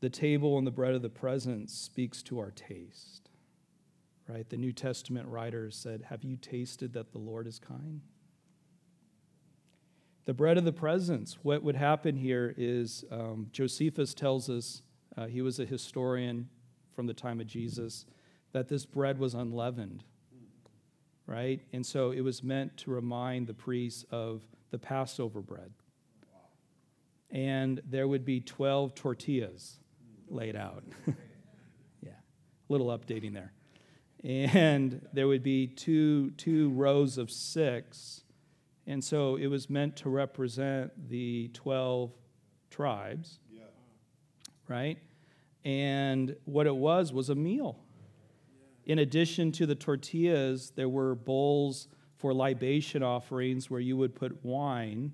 the 0.00 0.10
table 0.10 0.58
and 0.58 0.66
the 0.66 0.72
bread 0.72 0.94
of 0.94 1.02
the 1.02 1.08
presence 1.08 1.72
speaks 1.72 2.24
to 2.24 2.40
our 2.40 2.50
taste 2.50 3.30
right? 4.28 4.48
The 4.48 4.56
New 4.56 4.72
Testament 4.72 5.28
writers 5.28 5.76
said, 5.76 6.06
Have 6.08 6.24
you 6.24 6.36
tasted 6.36 6.94
that 6.94 7.12
the 7.12 7.18
Lord 7.18 7.46
is 7.46 7.58
kind? 7.58 8.00
The 10.24 10.34
bread 10.34 10.56
of 10.56 10.64
the 10.64 10.72
presence. 10.72 11.36
What 11.42 11.62
would 11.62 11.76
happen 11.76 12.16
here 12.16 12.54
is 12.56 13.04
um, 13.10 13.48
Josephus 13.52 14.14
tells 14.14 14.48
us, 14.48 14.80
uh, 15.16 15.26
he 15.26 15.42
was 15.42 15.60
a 15.60 15.66
historian 15.66 16.48
from 16.94 17.06
the 17.06 17.14
time 17.14 17.40
of 17.40 17.46
Jesus 17.46 18.06
that 18.52 18.68
this 18.68 18.86
bread 18.86 19.18
was 19.18 19.34
unleavened, 19.34 20.04
right? 21.26 21.60
And 21.72 21.84
so 21.84 22.12
it 22.12 22.20
was 22.20 22.42
meant 22.42 22.76
to 22.78 22.90
remind 22.90 23.46
the 23.46 23.54
priests 23.54 24.04
of 24.10 24.42
the 24.70 24.78
Passover 24.78 25.40
bread. 25.40 25.72
And 27.30 27.82
there 27.88 28.06
would 28.06 28.24
be 28.24 28.40
12 28.40 28.94
tortillas 28.94 29.80
laid 30.28 30.54
out. 30.54 30.84
yeah, 32.00 32.12
a 32.12 32.72
little 32.72 32.86
updating 32.86 33.34
there. 33.34 33.52
And 34.22 35.06
there 35.12 35.26
would 35.26 35.42
be 35.42 35.66
two, 35.66 36.30
two 36.32 36.70
rows 36.70 37.18
of 37.18 37.30
six. 37.30 38.22
And 38.86 39.02
so 39.02 39.36
it 39.36 39.48
was 39.48 39.68
meant 39.68 39.96
to 39.96 40.08
represent 40.08 41.08
the 41.08 41.50
12 41.54 42.12
tribes, 42.70 43.38
yeah. 43.52 43.62
right? 44.68 44.98
And 45.64 46.36
what 46.44 46.66
it 46.66 46.76
was 46.76 47.12
was 47.12 47.30
a 47.30 47.34
meal. 47.34 47.78
In 48.84 48.98
addition 48.98 49.50
to 49.52 49.66
the 49.66 49.74
tortillas, 49.74 50.72
there 50.76 50.88
were 50.88 51.14
bowls 51.14 51.88
for 52.16 52.34
libation 52.34 53.02
offerings 53.02 53.70
where 53.70 53.80
you 53.80 53.96
would 53.96 54.14
put 54.14 54.44
wine. 54.44 55.12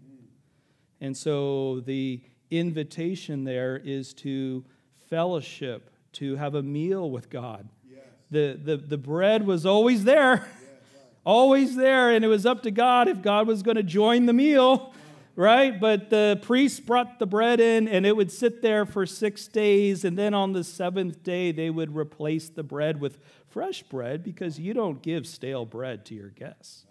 And 1.00 1.16
so 1.16 1.80
the 1.80 2.20
invitation 2.50 3.44
there 3.44 3.76
is 3.76 4.12
to 4.14 4.64
fellowship, 5.08 5.90
to 6.12 6.36
have 6.36 6.54
a 6.54 6.62
meal 6.62 7.10
with 7.10 7.30
God. 7.30 7.68
Yes. 7.88 8.00
The, 8.30 8.60
the, 8.62 8.76
the 8.76 8.98
bread 8.98 9.46
was 9.46 9.64
always 9.64 10.04
there, 10.04 10.34
yes, 10.34 10.42
right. 10.42 11.12
always 11.24 11.76
there, 11.76 12.10
and 12.10 12.24
it 12.24 12.28
was 12.28 12.44
up 12.44 12.62
to 12.64 12.70
God 12.70 13.08
if 13.08 13.22
God 13.22 13.46
was 13.46 13.62
going 13.62 13.76
to 13.76 13.82
join 13.82 14.26
the 14.26 14.32
meal 14.32 14.92
right? 15.40 15.80
But 15.80 16.10
the 16.10 16.38
priest 16.42 16.84
brought 16.84 17.18
the 17.18 17.24
bread 17.24 17.60
in 17.60 17.88
and 17.88 18.04
it 18.04 18.14
would 18.14 18.30
sit 18.30 18.60
there 18.60 18.84
for 18.84 19.06
six 19.06 19.48
days. 19.48 20.04
And 20.04 20.18
then 20.18 20.34
on 20.34 20.52
the 20.52 20.62
seventh 20.62 21.22
day, 21.22 21.50
they 21.50 21.70
would 21.70 21.96
replace 21.96 22.50
the 22.50 22.62
bread 22.62 23.00
with 23.00 23.18
fresh 23.48 23.82
bread 23.84 24.22
because 24.22 24.60
you 24.60 24.74
don't 24.74 25.00
give 25.00 25.26
stale 25.26 25.64
bread 25.64 26.04
to 26.06 26.14
your 26.14 26.28
guests, 26.28 26.84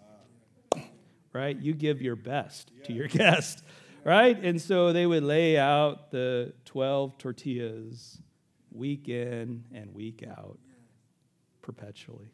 right? 1.32 1.56
You 1.56 1.74
give 1.74 2.02
your 2.02 2.16
best 2.16 2.72
to 2.84 2.92
your 2.92 3.06
guest, 3.20 3.62
right? 4.04 4.36
And 4.42 4.60
so 4.60 4.92
they 4.92 5.06
would 5.06 5.22
lay 5.22 5.56
out 5.56 6.10
the 6.10 6.52
12 6.64 7.18
tortillas 7.18 8.20
week 8.72 9.08
in 9.08 9.62
and 9.72 9.94
week 9.94 10.24
out 10.28 10.58
perpetually, 11.62 12.32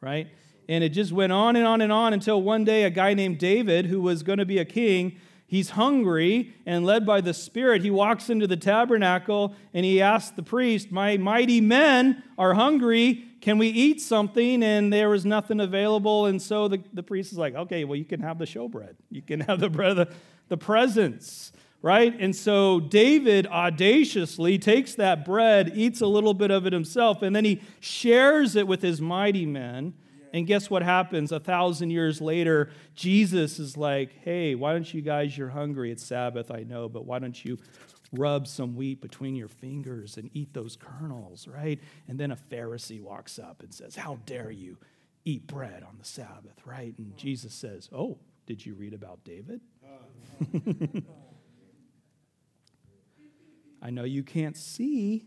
right? 0.00 0.28
And 0.68 0.82
it 0.82 0.90
just 0.90 1.12
went 1.12 1.32
on 1.32 1.56
and 1.56 1.66
on 1.66 1.80
and 1.80 1.92
on 1.92 2.12
until 2.12 2.42
one 2.42 2.64
day 2.64 2.84
a 2.84 2.90
guy 2.90 3.14
named 3.14 3.38
David, 3.38 3.86
who 3.86 4.00
was 4.00 4.22
going 4.22 4.38
to 4.38 4.44
be 4.44 4.58
a 4.58 4.64
king, 4.64 5.18
he's 5.46 5.70
hungry 5.70 6.54
and 6.66 6.84
led 6.84 7.06
by 7.06 7.20
the 7.20 7.32
Spirit. 7.32 7.82
He 7.82 7.90
walks 7.90 8.30
into 8.30 8.46
the 8.46 8.56
tabernacle 8.56 9.54
and 9.72 9.84
he 9.84 10.02
asks 10.02 10.30
the 10.30 10.42
priest, 10.42 10.90
My 10.90 11.16
mighty 11.16 11.60
men 11.60 12.22
are 12.36 12.54
hungry. 12.54 13.24
Can 13.40 13.58
we 13.58 13.68
eat 13.68 14.00
something? 14.00 14.62
And 14.62 14.92
there 14.92 15.08
was 15.08 15.24
nothing 15.24 15.60
available. 15.60 16.26
And 16.26 16.42
so 16.42 16.66
the, 16.66 16.82
the 16.92 17.02
priest 17.02 17.32
is 17.32 17.38
like, 17.38 17.54
Okay, 17.54 17.84
well, 17.84 17.96
you 17.96 18.04
can 18.04 18.20
have 18.20 18.38
the 18.38 18.46
showbread. 18.46 18.96
You 19.10 19.22
can 19.22 19.40
have 19.40 19.60
the 19.60 19.70
bread, 19.70 19.96
the, 19.96 20.12
the 20.48 20.56
presence 20.56 21.52
right? 21.82 22.18
And 22.18 22.34
so 22.34 22.80
David 22.80 23.46
audaciously 23.46 24.58
takes 24.58 24.96
that 24.96 25.24
bread, 25.24 25.70
eats 25.76 26.00
a 26.00 26.06
little 26.08 26.34
bit 26.34 26.50
of 26.50 26.66
it 26.66 26.72
himself, 26.72 27.22
and 27.22 27.36
then 27.36 27.44
he 27.44 27.62
shares 27.78 28.56
it 28.56 28.66
with 28.66 28.82
his 28.82 29.00
mighty 29.00 29.46
men. 29.46 29.94
And 30.36 30.46
guess 30.46 30.68
what 30.68 30.82
happens? 30.82 31.32
A 31.32 31.40
thousand 31.40 31.88
years 31.92 32.20
later, 32.20 32.68
Jesus 32.94 33.58
is 33.58 33.74
like, 33.74 34.12
hey, 34.22 34.54
why 34.54 34.74
don't 34.74 34.92
you 34.92 35.00
guys, 35.00 35.38
you're 35.38 35.48
hungry. 35.48 35.90
It's 35.90 36.04
Sabbath, 36.04 36.50
I 36.50 36.62
know, 36.62 36.90
but 36.90 37.06
why 37.06 37.20
don't 37.20 37.42
you 37.42 37.56
rub 38.12 38.46
some 38.46 38.76
wheat 38.76 39.00
between 39.00 39.34
your 39.34 39.48
fingers 39.48 40.18
and 40.18 40.28
eat 40.34 40.52
those 40.52 40.76
kernels, 40.76 41.48
right? 41.48 41.80
And 42.06 42.20
then 42.20 42.32
a 42.32 42.36
Pharisee 42.36 43.00
walks 43.00 43.38
up 43.38 43.62
and 43.62 43.72
says, 43.72 43.96
How 43.96 44.18
dare 44.26 44.50
you 44.50 44.76
eat 45.24 45.46
bread 45.46 45.82
on 45.82 45.96
the 45.98 46.04
Sabbath, 46.04 46.66
right? 46.66 46.92
And 46.98 47.16
Jesus 47.16 47.54
says, 47.54 47.88
Oh, 47.90 48.18
did 48.44 48.66
you 48.66 48.74
read 48.74 48.92
about 48.92 49.24
David? 49.24 49.62
I 53.80 53.88
know 53.88 54.04
you 54.04 54.22
can't 54.22 54.58
see, 54.58 55.24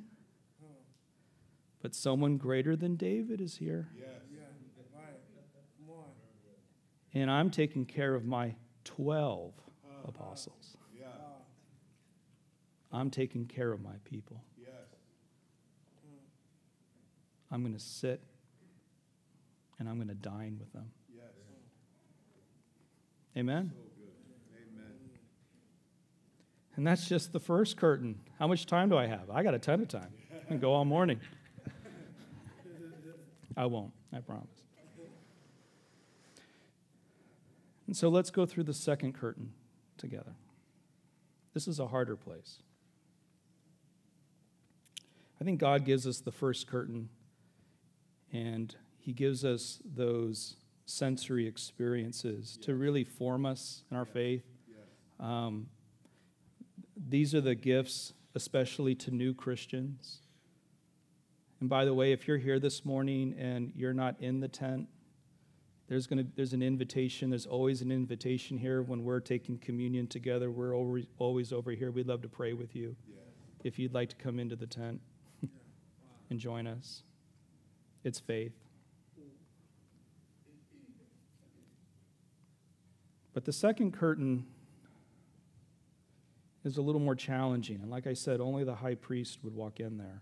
but 1.82 1.96
someone 1.96 2.38
greater 2.38 2.76
than 2.76 2.96
David 2.96 3.42
is 3.42 3.58
here. 3.58 3.90
Yeah 3.98 4.19
and 7.14 7.30
I'm 7.30 7.50
taking 7.50 7.86
care 7.86 8.16
of 8.16 8.26
my 8.26 8.56
12 8.86 9.54
apostles. 10.08 10.78
I'm 12.92 13.10
taking 13.10 13.46
care 13.46 13.72
of 13.72 13.82
my 13.82 13.96
people. 14.04 14.44
I'm 17.52 17.62
going 17.62 17.74
to 17.74 17.80
sit 17.80 18.22
and 19.80 19.90
I'm 19.90 19.96
going 19.96 20.10
to 20.10 20.14
dine 20.14 20.58
with 20.60 20.72
them. 20.74 20.92
Amen? 23.38 23.72
And 26.76 26.88
that's 26.88 27.08
just 27.08 27.34
the 27.34 27.40
first 27.40 27.78
curtain. 27.78 28.20
How 28.38 28.48
much 28.48 28.66
time 28.66 28.90
do 28.90 28.98
I 28.98 29.06
have? 29.06 29.30
I 29.32 29.44
got 29.44 29.54
a 29.54 29.60
ton 29.60 29.82
of 29.82 29.88
time. 29.88 30.14
I 30.34 30.48
can 30.48 30.60
go 30.60 30.74
all 30.74 30.86
morning. 30.86 31.20
I 33.58 33.66
won't, 33.66 33.92
I 34.14 34.20
promise. 34.20 34.59
And 37.90 37.98
so 37.98 38.08
let's 38.08 38.30
go 38.30 38.46
through 38.46 38.66
the 38.66 38.74
second 38.76 39.14
curtain 39.14 39.52
together. 39.98 40.36
This 41.56 41.68
is 41.68 41.80
a 41.80 41.88
harder 41.88 42.16
place. 42.16 42.60
I 45.42 45.44
think 45.44 45.60
God 45.60 45.86
gives 45.86 46.06
us 46.06 46.20
the 46.20 46.32
first 46.32 46.68
curtain, 46.68 47.10
and 48.32 48.76
He 49.00 49.12
gives 49.12 49.44
us 49.44 49.80
those 49.84 50.58
sensory 50.86 51.48
experiences 51.48 52.58
yes. 52.60 52.66
to 52.68 52.76
really 52.76 53.04
form 53.04 53.44
us 53.44 53.82
in 53.90 53.98
our 53.98 54.06
faith. 54.06 54.46
Yes. 54.68 54.78
Um, 55.20 55.70
these 56.96 57.34
are 57.34 57.42
the 57.42 57.56
gifts, 57.56 58.14
especially 58.36 58.94
to 58.94 59.10
new 59.10 59.34
Christians. 59.34 60.20
And 61.60 61.68
by 61.68 61.86
the 61.86 61.96
way, 61.96 62.12
if 62.12 62.28
you're 62.28 62.38
here 62.38 62.60
this 62.60 62.86
morning 62.86 63.34
and 63.40 63.72
you're 63.76 63.96
not 63.96 64.16
in 64.20 64.42
the 64.42 64.48
tent, 64.48 64.90
there's, 65.90 66.06
gonna, 66.06 66.26
there's 66.36 66.54
an 66.54 66.62
invitation. 66.62 67.32
There's 67.32 67.48
always 67.48 67.82
an 67.82 67.92
invitation 67.92 68.60
here 68.60 68.84
when 68.84 69.04
we're 69.04 69.20
taking 69.20 69.58
communion 69.58 70.06
together. 70.06 70.52
We're 70.52 70.76
always, 70.76 71.06
always 71.18 71.52
over 71.52 71.72
here. 71.72 71.90
We'd 71.90 72.08
love 72.08 72.22
to 72.22 72.30
pray 72.30 72.54
with 72.54 72.76
you 72.76 72.96
if 73.64 73.80
you'd 73.80 73.94
like 73.94 74.10
to 74.10 74.16
come 74.16 74.40
into 74.40 74.56
the 74.56 74.68
tent 74.68 75.02
and 76.30 76.40
join 76.40 76.68
us. 76.68 77.02
It's 78.04 78.20
faith. 78.20 78.54
But 83.34 83.46
the 83.46 83.54
second 83.54 83.94
curtain 83.94 84.46
is 86.64 86.78
a 86.78 86.84
little 86.84 87.02
more 87.02 87.16
challenging. 87.16 87.80
And 87.82 87.90
like 87.90 88.06
I 88.06 88.14
said, 88.14 88.42
only 88.42 88.64
the 88.64 88.76
high 88.76 88.96
priest 88.96 89.40
would 89.44 89.56
walk 89.56 89.80
in 89.80 89.98
there. 89.98 90.22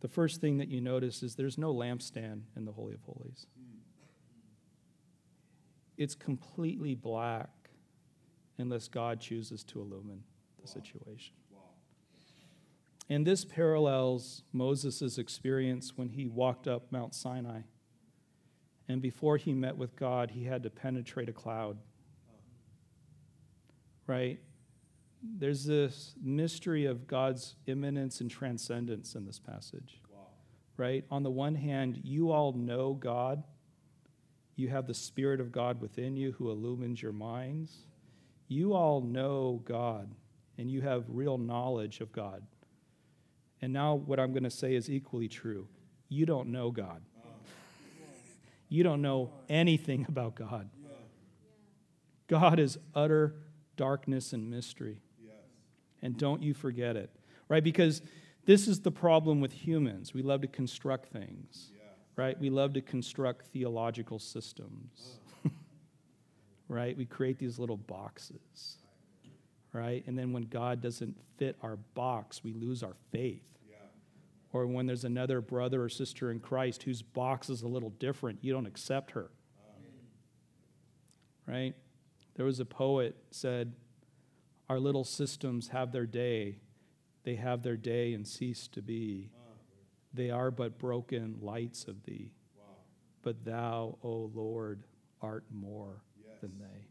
The 0.00 0.08
first 0.08 0.40
thing 0.40 0.58
that 0.58 0.68
you 0.68 0.80
notice 0.80 1.24
is 1.24 1.34
there's 1.34 1.58
no 1.58 1.74
lampstand 1.74 2.42
in 2.56 2.64
the 2.64 2.72
Holy 2.72 2.94
of 2.94 3.02
Holies. 3.02 3.46
Hmm. 3.58 3.77
It's 5.98 6.14
completely 6.14 6.94
black 6.94 7.50
unless 8.56 8.86
God 8.88 9.20
chooses 9.20 9.64
to 9.64 9.80
illumine 9.80 10.22
the 10.56 10.62
wow. 10.62 10.66
situation. 10.66 11.34
Wow. 11.50 11.58
And 13.10 13.26
this 13.26 13.44
parallels 13.44 14.44
Moses' 14.52 15.18
experience 15.18 15.92
when 15.96 16.10
he 16.10 16.28
walked 16.28 16.68
up 16.68 16.92
Mount 16.92 17.14
Sinai. 17.14 17.62
And 18.88 19.02
before 19.02 19.36
he 19.36 19.52
met 19.52 19.76
with 19.76 19.96
God, 19.96 20.30
he 20.30 20.44
had 20.44 20.62
to 20.62 20.70
penetrate 20.70 21.28
a 21.28 21.32
cloud. 21.32 21.78
Right? 24.06 24.40
There's 25.20 25.64
this 25.64 26.14
mystery 26.22 26.86
of 26.86 27.08
God's 27.08 27.56
immanence 27.66 28.20
and 28.20 28.30
transcendence 28.30 29.16
in 29.16 29.26
this 29.26 29.40
passage. 29.40 30.00
Wow. 30.10 30.28
Right? 30.76 31.04
On 31.10 31.24
the 31.24 31.30
one 31.30 31.56
hand, 31.56 32.00
you 32.04 32.30
all 32.30 32.52
know 32.52 32.94
God 32.94 33.42
you 34.58 34.68
have 34.68 34.88
the 34.88 34.94
Spirit 34.94 35.40
of 35.40 35.52
God 35.52 35.80
within 35.80 36.16
you 36.16 36.32
who 36.32 36.50
illumines 36.50 37.00
your 37.00 37.12
minds. 37.12 37.84
You 38.48 38.74
all 38.74 39.00
know 39.00 39.62
God 39.64 40.10
and 40.58 40.68
you 40.68 40.80
have 40.80 41.04
real 41.06 41.38
knowledge 41.38 42.00
of 42.00 42.10
God. 42.10 42.42
And 43.62 43.72
now, 43.72 43.94
what 43.94 44.18
I'm 44.18 44.32
going 44.32 44.42
to 44.42 44.50
say 44.50 44.74
is 44.74 44.90
equally 44.90 45.28
true. 45.28 45.68
You 46.08 46.26
don't 46.26 46.48
know 46.48 46.72
God. 46.72 47.02
You 48.68 48.82
don't 48.82 49.00
know 49.00 49.30
anything 49.48 50.06
about 50.08 50.34
God. 50.34 50.68
God 52.26 52.58
is 52.58 52.78
utter 52.94 53.36
darkness 53.76 54.32
and 54.32 54.50
mystery. 54.50 55.02
And 56.02 56.16
don't 56.18 56.42
you 56.42 56.52
forget 56.52 56.96
it, 56.96 57.10
right? 57.48 57.62
Because 57.62 58.02
this 58.44 58.66
is 58.66 58.80
the 58.80 58.90
problem 58.90 59.40
with 59.40 59.52
humans. 59.52 60.12
We 60.12 60.22
love 60.22 60.40
to 60.42 60.48
construct 60.48 61.12
things 61.12 61.70
right? 62.18 62.38
We 62.40 62.50
love 62.50 62.72
to 62.72 62.80
construct 62.80 63.46
theological 63.46 64.18
systems, 64.18 65.20
right? 66.68 66.96
We 66.96 67.06
create 67.06 67.38
these 67.38 67.60
little 67.60 67.76
boxes, 67.76 68.78
right? 69.72 70.02
And 70.06 70.18
then 70.18 70.32
when 70.32 70.42
God 70.42 70.82
doesn't 70.82 71.16
fit 71.36 71.56
our 71.62 71.76
box, 71.94 72.42
we 72.42 72.52
lose 72.52 72.82
our 72.82 72.96
faith, 73.12 73.44
or 74.52 74.66
when 74.66 74.86
there's 74.86 75.04
another 75.04 75.40
brother 75.40 75.84
or 75.84 75.88
sister 75.88 76.32
in 76.32 76.40
Christ 76.40 76.82
whose 76.82 77.02
box 77.02 77.48
is 77.50 77.62
a 77.62 77.68
little 77.68 77.90
different, 77.90 78.40
you 78.42 78.52
don't 78.52 78.66
accept 78.66 79.12
her. 79.12 79.30
Right? 81.46 81.74
There 82.34 82.44
was 82.44 82.58
a 82.58 82.64
poet 82.64 83.14
said, 83.30 83.74
Our 84.68 84.80
little 84.80 85.04
systems 85.04 85.68
have 85.68 85.92
their 85.92 86.06
day. 86.06 86.58
They 87.22 87.36
have 87.36 87.62
their 87.62 87.76
day 87.76 88.12
and 88.12 88.26
cease 88.26 88.66
to 88.68 88.82
be. 88.82 89.30
They 90.14 90.30
are 90.30 90.50
but 90.50 90.78
broken 90.78 91.36
lights 91.40 91.84
of 91.84 92.02
thee. 92.04 92.32
But 93.22 93.44
thou, 93.44 93.98
O 94.02 94.30
Lord, 94.34 94.84
art 95.20 95.44
more 95.52 96.02
than 96.40 96.52
they. 96.58 96.86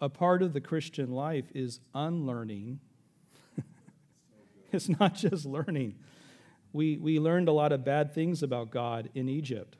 A 0.00 0.08
part 0.08 0.42
of 0.42 0.52
the 0.52 0.60
Christian 0.60 1.12
life 1.12 1.46
is 1.54 1.80
unlearning. 1.94 2.80
it's 4.72 4.88
not 4.88 5.14
just 5.14 5.46
learning. 5.46 5.94
We, 6.72 6.98
we 6.98 7.18
learned 7.18 7.48
a 7.48 7.52
lot 7.52 7.72
of 7.72 7.84
bad 7.84 8.12
things 8.12 8.42
about 8.42 8.70
God 8.70 9.08
in 9.14 9.28
Egypt 9.28 9.76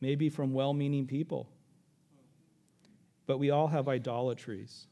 maybe 0.00 0.28
from 0.28 0.52
well 0.52 0.72
meaning 0.72 1.06
people. 1.06 1.48
But 3.26 3.38
we 3.38 3.50
all 3.50 3.68
have 3.68 3.88
idolatries. 3.88 4.86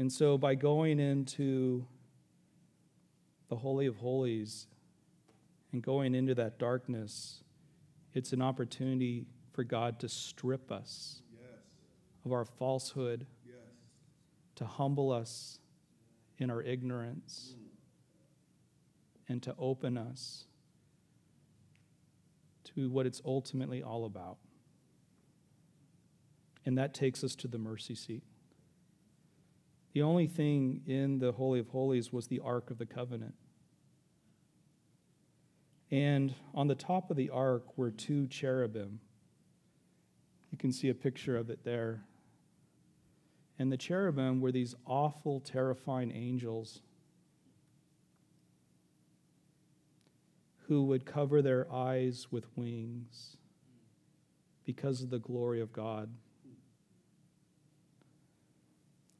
And 0.00 0.10
so 0.10 0.38
by 0.38 0.54
going 0.54 0.98
into 0.98 1.84
the 3.50 3.56
Holy 3.56 3.84
of 3.84 3.96
Holies 3.96 4.66
and 5.72 5.82
going 5.82 6.14
into 6.14 6.34
that 6.36 6.58
darkness, 6.58 7.44
it's 8.14 8.32
an 8.32 8.40
opportunity 8.40 9.26
for 9.52 9.62
God 9.62 10.00
to 10.00 10.08
strip 10.08 10.72
us 10.72 11.20
yes. 11.38 11.50
of 12.24 12.32
our 12.32 12.46
falsehood, 12.46 13.26
yes. 13.44 13.56
to 14.54 14.64
humble 14.64 15.12
us 15.12 15.58
in 16.38 16.50
our 16.50 16.62
ignorance, 16.62 17.54
mm. 17.58 17.66
and 19.28 19.42
to 19.42 19.54
open 19.58 19.98
us 19.98 20.46
to 22.74 22.88
what 22.88 23.04
it's 23.04 23.20
ultimately 23.26 23.82
all 23.82 24.06
about. 24.06 24.38
And 26.64 26.78
that 26.78 26.94
takes 26.94 27.22
us 27.22 27.34
to 27.34 27.48
the 27.48 27.58
mercy 27.58 27.94
seat. 27.94 28.22
The 29.92 30.02
only 30.02 30.26
thing 30.26 30.82
in 30.86 31.18
the 31.18 31.32
Holy 31.32 31.60
of 31.60 31.68
Holies 31.68 32.12
was 32.12 32.28
the 32.28 32.40
Ark 32.40 32.70
of 32.70 32.78
the 32.78 32.86
Covenant. 32.86 33.34
And 35.90 36.34
on 36.54 36.68
the 36.68 36.76
top 36.76 37.10
of 37.10 37.16
the 37.16 37.30
ark 37.30 37.76
were 37.76 37.90
two 37.90 38.28
cherubim. 38.28 39.00
You 40.52 40.58
can 40.58 40.72
see 40.72 40.88
a 40.88 40.94
picture 40.94 41.36
of 41.36 41.50
it 41.50 41.64
there. 41.64 42.04
And 43.58 43.72
the 43.72 43.76
cherubim 43.76 44.40
were 44.40 44.52
these 44.52 44.74
awful, 44.86 45.40
terrifying 45.40 46.12
angels 46.12 46.80
who 50.68 50.84
would 50.84 51.04
cover 51.04 51.42
their 51.42 51.70
eyes 51.72 52.28
with 52.30 52.46
wings 52.56 53.36
because 54.64 55.02
of 55.02 55.10
the 55.10 55.18
glory 55.18 55.60
of 55.60 55.72
God. 55.72 56.08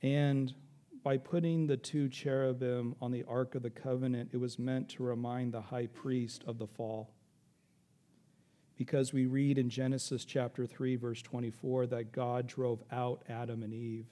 And 0.02 0.54
by 1.02 1.16
putting 1.16 1.66
the 1.66 1.76
two 1.76 2.08
cherubim 2.08 2.94
on 3.00 3.10
the 3.10 3.24
Ark 3.24 3.54
of 3.54 3.62
the 3.62 3.70
Covenant, 3.70 4.30
it 4.32 4.38
was 4.38 4.58
meant 4.58 4.88
to 4.90 5.02
remind 5.02 5.52
the 5.52 5.60
high 5.60 5.86
priest 5.86 6.44
of 6.46 6.58
the 6.58 6.66
fall. 6.66 7.10
Because 8.76 9.12
we 9.12 9.26
read 9.26 9.58
in 9.58 9.68
Genesis 9.68 10.24
chapter 10.24 10.66
3, 10.66 10.96
verse 10.96 11.20
24, 11.22 11.86
that 11.88 12.12
God 12.12 12.46
drove 12.46 12.82
out 12.90 13.22
Adam 13.28 13.62
and 13.62 13.74
Eve. 13.74 14.06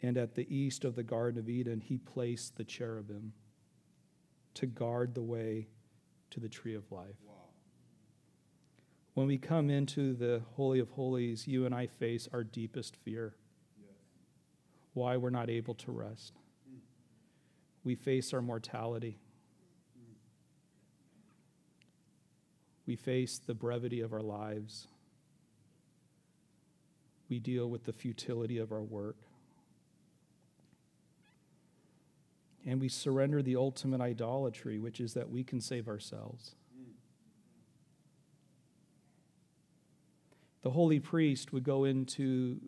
And 0.00 0.16
at 0.16 0.34
the 0.34 0.52
east 0.54 0.84
of 0.84 0.96
the 0.96 1.02
Garden 1.04 1.38
of 1.38 1.48
Eden, 1.48 1.80
he 1.80 1.96
placed 1.96 2.56
the 2.56 2.64
cherubim 2.64 3.32
to 4.54 4.66
guard 4.66 5.14
the 5.14 5.22
way 5.22 5.68
to 6.30 6.40
the 6.40 6.48
tree 6.48 6.74
of 6.74 6.90
life. 6.90 7.16
Wow. 7.24 7.34
When 9.14 9.26
we 9.26 9.38
come 9.38 9.70
into 9.70 10.14
the 10.14 10.42
Holy 10.56 10.80
of 10.80 10.90
Holies, 10.90 11.46
you 11.46 11.66
and 11.66 11.74
I 11.74 11.86
face 11.86 12.28
our 12.32 12.42
deepest 12.42 12.96
fear. 12.96 13.34
Why 14.94 15.16
we're 15.16 15.30
not 15.30 15.48
able 15.48 15.74
to 15.74 15.92
rest. 15.92 16.34
We 17.84 17.94
face 17.94 18.32
our 18.32 18.42
mortality. 18.42 19.18
We 22.86 22.96
face 22.96 23.38
the 23.38 23.54
brevity 23.54 24.00
of 24.00 24.12
our 24.12 24.20
lives. 24.20 24.88
We 27.28 27.38
deal 27.38 27.68
with 27.70 27.84
the 27.84 27.92
futility 27.92 28.58
of 28.58 28.72
our 28.72 28.82
work. 28.82 29.16
and 32.64 32.80
we 32.80 32.88
surrender 32.88 33.42
the 33.42 33.56
ultimate 33.56 34.00
idolatry, 34.00 34.78
which 34.78 35.00
is 35.00 35.14
that 35.14 35.30
we 35.30 35.42
can 35.42 35.60
save 35.60 35.88
ourselves. 35.88 36.54
The 40.62 40.70
holy 40.70 41.00
priest 41.00 41.52
would 41.52 41.64
go 41.64 41.84
into 41.84 42.60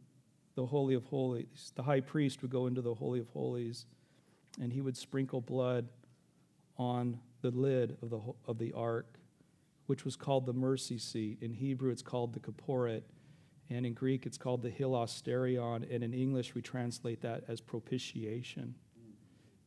the 0.55 0.67
Holy 0.67 0.95
of 0.95 1.05
Holies. 1.05 1.73
The 1.75 1.83
high 1.83 2.01
priest 2.01 2.43
would 2.43 2.51
go 2.51 2.67
into 2.67 2.81
the 2.81 2.95
Holy 2.95 3.21
of 3.21 3.29
Holies 3.31 3.87
and 4.61 4.73
he 4.73 4.81
would 4.81 4.97
sprinkle 4.97 5.40
blood 5.40 5.88
on 6.77 7.19
the 7.43 7.51
lid 7.51 7.97
of 8.03 8.11
the, 8.11 8.21
of 8.47 8.59
the 8.59 8.73
ark, 8.73 9.19
which 9.87 10.05
was 10.05 10.17
called 10.17 10.47
the 10.47 10.53
mercy 10.53 10.99
seat. 10.99 11.38
In 11.40 11.53
Hebrew, 11.53 11.90
it's 11.90 12.03
called 12.03 12.33
the 12.33 12.40
kaporet, 12.40 13.03
and 13.71 13.85
in 13.85 13.95
Greek, 13.95 14.27
it's 14.27 14.38
called 14.38 14.62
the 14.62 14.71
hilasterion, 14.71 15.93
and 15.93 16.05
in 16.05 16.14
English, 16.14 16.55
we 16.55 16.62
translate 16.62 17.21
that 17.23 17.45
as 17.49 17.61
propitiation. 17.61 18.75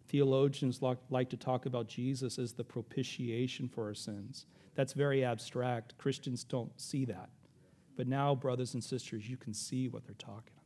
Theologians 0.08 0.82
like 0.82 1.30
to 1.30 1.38
talk 1.38 1.66
about 1.66 1.88
Jesus 1.88 2.40
as 2.40 2.54
the 2.54 2.64
propitiation 2.64 3.68
for 3.68 3.86
our 3.86 3.94
sins. 3.94 4.46
That's 4.76 4.94
very 4.94 5.26
abstract. 5.26 5.98
Christians 5.98 6.44
don't 6.44 6.80
see 6.80 7.04
that. 7.06 7.30
But 7.98 8.08
now, 8.08 8.34
brothers 8.34 8.74
and 8.74 8.84
sisters, 8.84 9.28
you 9.28 9.36
can 9.36 9.54
see 9.54 9.90
what 9.90 10.06
they're 10.06 10.16
talking. 10.18 10.57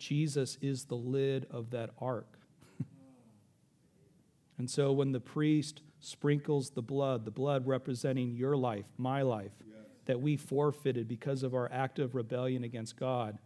Jesus 0.00 0.58
is 0.60 0.86
the 0.86 0.96
lid 0.96 1.46
of 1.50 1.70
that 1.70 1.90
ark. 2.00 2.38
and 4.58 4.68
so 4.68 4.90
when 4.90 5.12
the 5.12 5.20
priest 5.20 5.82
sprinkles 6.00 6.70
the 6.70 6.82
blood, 6.82 7.24
the 7.24 7.30
blood 7.30 7.66
representing 7.66 8.34
your 8.34 8.56
life, 8.56 8.86
my 8.96 9.22
life, 9.22 9.52
yes. 9.68 9.76
that 10.06 10.20
we 10.20 10.36
forfeited 10.36 11.06
because 11.06 11.42
of 11.42 11.54
our 11.54 11.70
act 11.70 11.98
of 11.98 12.14
rebellion 12.14 12.64
against 12.64 12.96
God, 12.96 13.38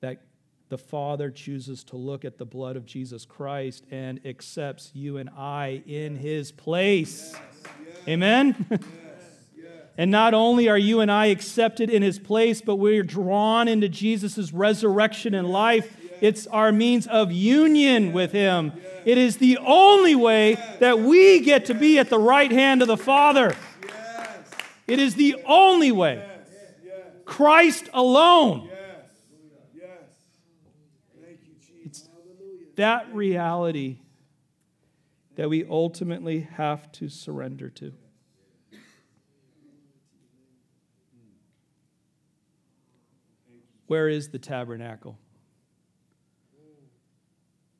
that 0.00 0.22
the 0.68 0.78
Father 0.78 1.30
chooses 1.30 1.82
to 1.84 1.96
look 1.96 2.24
at 2.24 2.38
the 2.38 2.44
blood 2.44 2.76
of 2.76 2.86
Jesus 2.86 3.24
Christ 3.24 3.84
and 3.90 4.20
accepts 4.24 4.90
you 4.94 5.16
and 5.16 5.30
I 5.30 5.82
in 5.86 6.14
his 6.14 6.52
place. 6.52 7.32
Yes, 7.32 7.42
yes, 7.86 8.08
Amen? 8.08 8.80
And 10.00 10.10
not 10.10 10.32
only 10.32 10.66
are 10.66 10.78
you 10.78 11.00
and 11.00 11.12
I 11.12 11.26
accepted 11.26 11.90
in 11.90 12.00
his 12.00 12.18
place, 12.18 12.62
but 12.62 12.76
we're 12.76 13.02
drawn 13.02 13.68
into 13.68 13.86
Jesus' 13.86 14.50
resurrection 14.50 15.34
and 15.34 15.46
life. 15.46 15.94
It's 16.22 16.46
our 16.46 16.72
means 16.72 17.06
of 17.06 17.30
union 17.30 18.14
with 18.14 18.32
him. 18.32 18.72
It 19.04 19.18
is 19.18 19.36
the 19.36 19.58
only 19.58 20.14
way 20.14 20.56
that 20.78 21.00
we 21.00 21.40
get 21.40 21.66
to 21.66 21.74
be 21.74 21.98
at 21.98 22.08
the 22.08 22.18
right 22.18 22.50
hand 22.50 22.80
of 22.80 22.88
the 22.88 22.96
Father. 22.96 23.54
It 24.86 25.00
is 25.00 25.16
the 25.16 25.36
only 25.44 25.92
way. 25.92 26.26
Christ 27.26 27.90
alone. 27.92 28.70
that 32.76 33.14
reality 33.14 33.98
that 35.34 35.50
we 35.50 35.66
ultimately 35.66 36.48
have 36.54 36.90
to 36.92 37.10
surrender 37.10 37.68
to. 37.68 37.92
Where 43.90 44.08
is 44.08 44.28
the 44.28 44.38
tabernacle? 44.38 45.18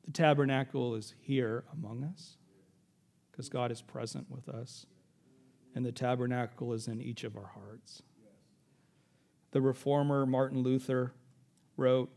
The 0.03 0.11
tabernacle 0.11 0.93
is 0.95 1.13
here 1.21 1.63
among 1.71 2.03
us 2.03 2.35
because 3.31 3.47
God 3.47 3.71
is 3.71 3.81
present 3.81 4.29
with 4.29 4.49
us, 4.49 4.85
and 5.73 5.85
the 5.85 5.93
tabernacle 5.93 6.73
is 6.73 6.89
in 6.89 6.99
each 6.99 7.23
of 7.23 7.37
our 7.37 7.51
hearts. 7.53 8.03
The 9.51 9.61
reformer 9.61 10.25
Martin 10.25 10.61
Luther 10.63 11.13
wrote 11.77 12.11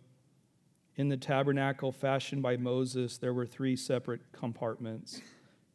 in 0.97 1.09
the 1.09 1.17
tabernacle 1.17 1.93
fashioned 1.93 2.43
by 2.43 2.57
Moses, 2.57 3.17
there 3.17 3.33
were 3.33 3.47
three 3.47 3.77
separate 3.77 4.33
compartments. 4.33 5.21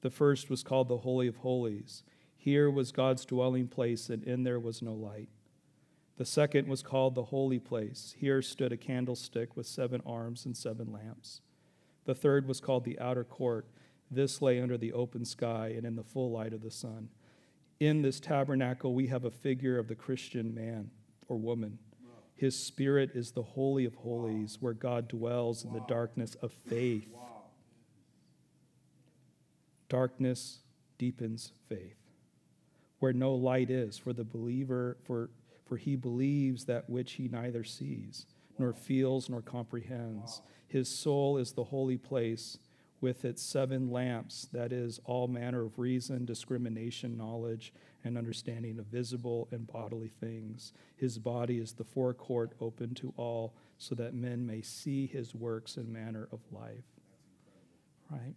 The 0.01 0.09
first 0.09 0.49
was 0.49 0.61
called 0.61 0.89
the 0.89 0.97
Holy 0.97 1.28
of 1.28 1.38
Holies. 1.38 2.03
Here 2.36 2.70
was 2.70 2.91
God's 2.91 3.24
dwelling 3.24 3.70
place, 3.70 4.09
and 4.09 4.26
in 4.26 4.43
there 4.43 4.59
was 4.59 4.82
no 4.82 4.91
light. 4.93 5.30
The 6.20 6.26
second 6.26 6.67
was 6.67 6.84
called 6.84 7.15
the 7.15 7.24
Holy 7.24 7.59
Place. 7.59 8.13
Here 8.17 8.41
stood 8.41 8.74
a 8.74 8.78
candlestick 8.78 9.55
with 9.55 9.65
seven 9.65 10.01
arms 10.05 10.45
and 10.45 10.55
seven 10.55 10.91
lamps. 10.91 11.39
The 12.03 12.13
third 12.13 12.45
was 12.45 12.59
called 12.59 12.84
the 12.84 12.99
Outer 12.99 13.24
Court. 13.24 13.65
This 14.11 14.41
lay 14.41 14.59
under 14.59 14.78
the 14.78 14.91
open 14.91 15.24
sky 15.24 15.74
and 15.78 15.86
in 15.86 15.95
the 15.95 16.03
full 16.03 16.30
light 16.30 16.51
of 16.51 16.61
the 16.61 16.72
sun. 16.72 17.07
In 17.80 18.01
this 18.01 18.20
tabernacle, 18.20 18.93
we 18.93 19.07
have 19.07 19.24
a 19.24 19.32
figure 19.32 19.80
of 19.80 19.88
the 19.88 19.95
Christian 19.95 20.53
man 20.53 20.91
or 21.30 21.38
woman 21.38 21.80
His 22.36 22.61
Spirit 22.61 23.11
is 23.13 23.32
the 23.32 23.41
Holy 23.41 23.86
of 23.86 23.95
Holies, 23.95 24.57
where 24.59 24.74
God 24.74 25.07
dwells 25.07 25.63
in 25.63 25.72
the 25.72 25.86
darkness 25.88 26.36
of 26.41 26.51
faith. 26.67 27.07
Darkness 29.88 30.59
deepens 30.97 31.53
faith. 31.70 31.95
Where 32.99 33.13
no 33.13 33.34
light 33.34 33.70
is 33.70 33.97
for 33.97 34.11
the 34.11 34.26
believer, 34.26 34.97
for, 35.05 35.30
for 35.70 35.78
he 35.78 35.95
believes 35.95 36.65
that 36.65 36.89
which 36.89 37.13
he 37.13 37.28
neither 37.28 37.63
sees, 37.63 38.26
nor 38.57 38.74
feels, 38.74 39.30
nor 39.30 39.41
comprehends. 39.41 40.41
His 40.67 40.89
soul 40.89 41.38
is 41.38 41.51
the 41.51 41.65
holy 41.65 41.97
place 41.97 42.57
with 43.01 43.24
its 43.24 43.41
seven 43.41 43.91
lamps, 43.91 44.49
that 44.51 44.74
is, 44.74 44.99
all 45.05 45.28
manner 45.28 45.63
of 45.63 45.78
reason, 45.78 46.26
discrimination, 46.26 47.15
knowledge, 47.15 47.72
and 48.03 48.17
understanding 48.17 48.80
of 48.80 48.88
visible 48.88 49.47
and 49.51 49.67
bodily 49.67 50.11
things. 50.20 50.74
His 50.97 51.20
body 51.20 51.59
is 51.59 51.74
the 51.74 51.84
forecourt 51.84 52.53
open 52.59 52.95
to 52.95 53.13
all, 53.15 53.53
so 53.78 53.93
that 53.95 54.13
men 54.13 54.45
may 54.45 54.61
see 54.61 55.05
his 55.05 55.36
works 55.36 55.78
and 55.78 55.88
manner 55.88 56.28
of 56.32 56.39
life. 56.51 56.84
Right? 58.09 58.36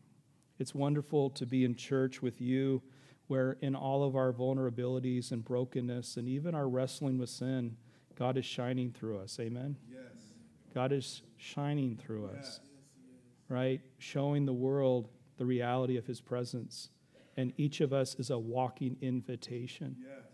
It's 0.58 0.74
wonderful 0.74 1.30
to 1.30 1.46
be 1.46 1.64
in 1.64 1.74
church 1.74 2.20
with 2.22 2.40
you, 2.40 2.82
where 3.26 3.56
in 3.60 3.74
all 3.74 4.04
of 4.04 4.16
our 4.16 4.32
vulnerabilities 4.32 5.32
and 5.32 5.44
brokenness, 5.44 6.16
and 6.16 6.28
even 6.28 6.54
our 6.54 6.68
wrestling 6.68 7.18
with 7.18 7.30
sin, 7.30 7.76
God 8.18 8.36
is 8.36 8.44
shining 8.44 8.92
through 8.92 9.18
us. 9.18 9.38
Amen? 9.40 9.76
Yes. 9.90 10.00
God 10.74 10.92
is 10.92 11.22
shining 11.38 11.96
through 11.96 12.26
us 12.26 12.60
right? 13.52 13.80
Showing 13.98 14.46
the 14.46 14.52
world 14.52 15.08
the 15.36 15.44
reality 15.44 15.96
of 15.96 16.06
his 16.06 16.20
presence. 16.20 16.88
And 17.36 17.52
each 17.56 17.80
of 17.80 17.92
us 17.92 18.14
is 18.16 18.30
a 18.30 18.38
walking 18.38 18.96
invitation. 19.00 19.96
Yes. 20.00 20.26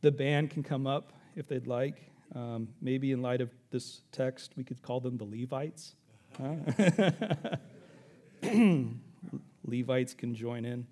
The 0.00 0.10
band 0.10 0.50
can 0.50 0.62
come 0.62 0.86
up 0.86 1.12
if 1.36 1.46
they'd 1.46 1.66
like. 1.66 2.10
Um, 2.34 2.68
maybe 2.80 3.12
in 3.12 3.22
light 3.22 3.40
of 3.40 3.50
this 3.70 4.02
text, 4.10 4.52
we 4.56 4.64
could 4.64 4.82
call 4.82 5.00
them 5.00 5.16
the 5.16 5.24
Levites. 5.24 5.94
Huh? 6.40 6.56
Levites 9.64 10.14
can 10.14 10.34
join 10.34 10.64
in. 10.64 10.86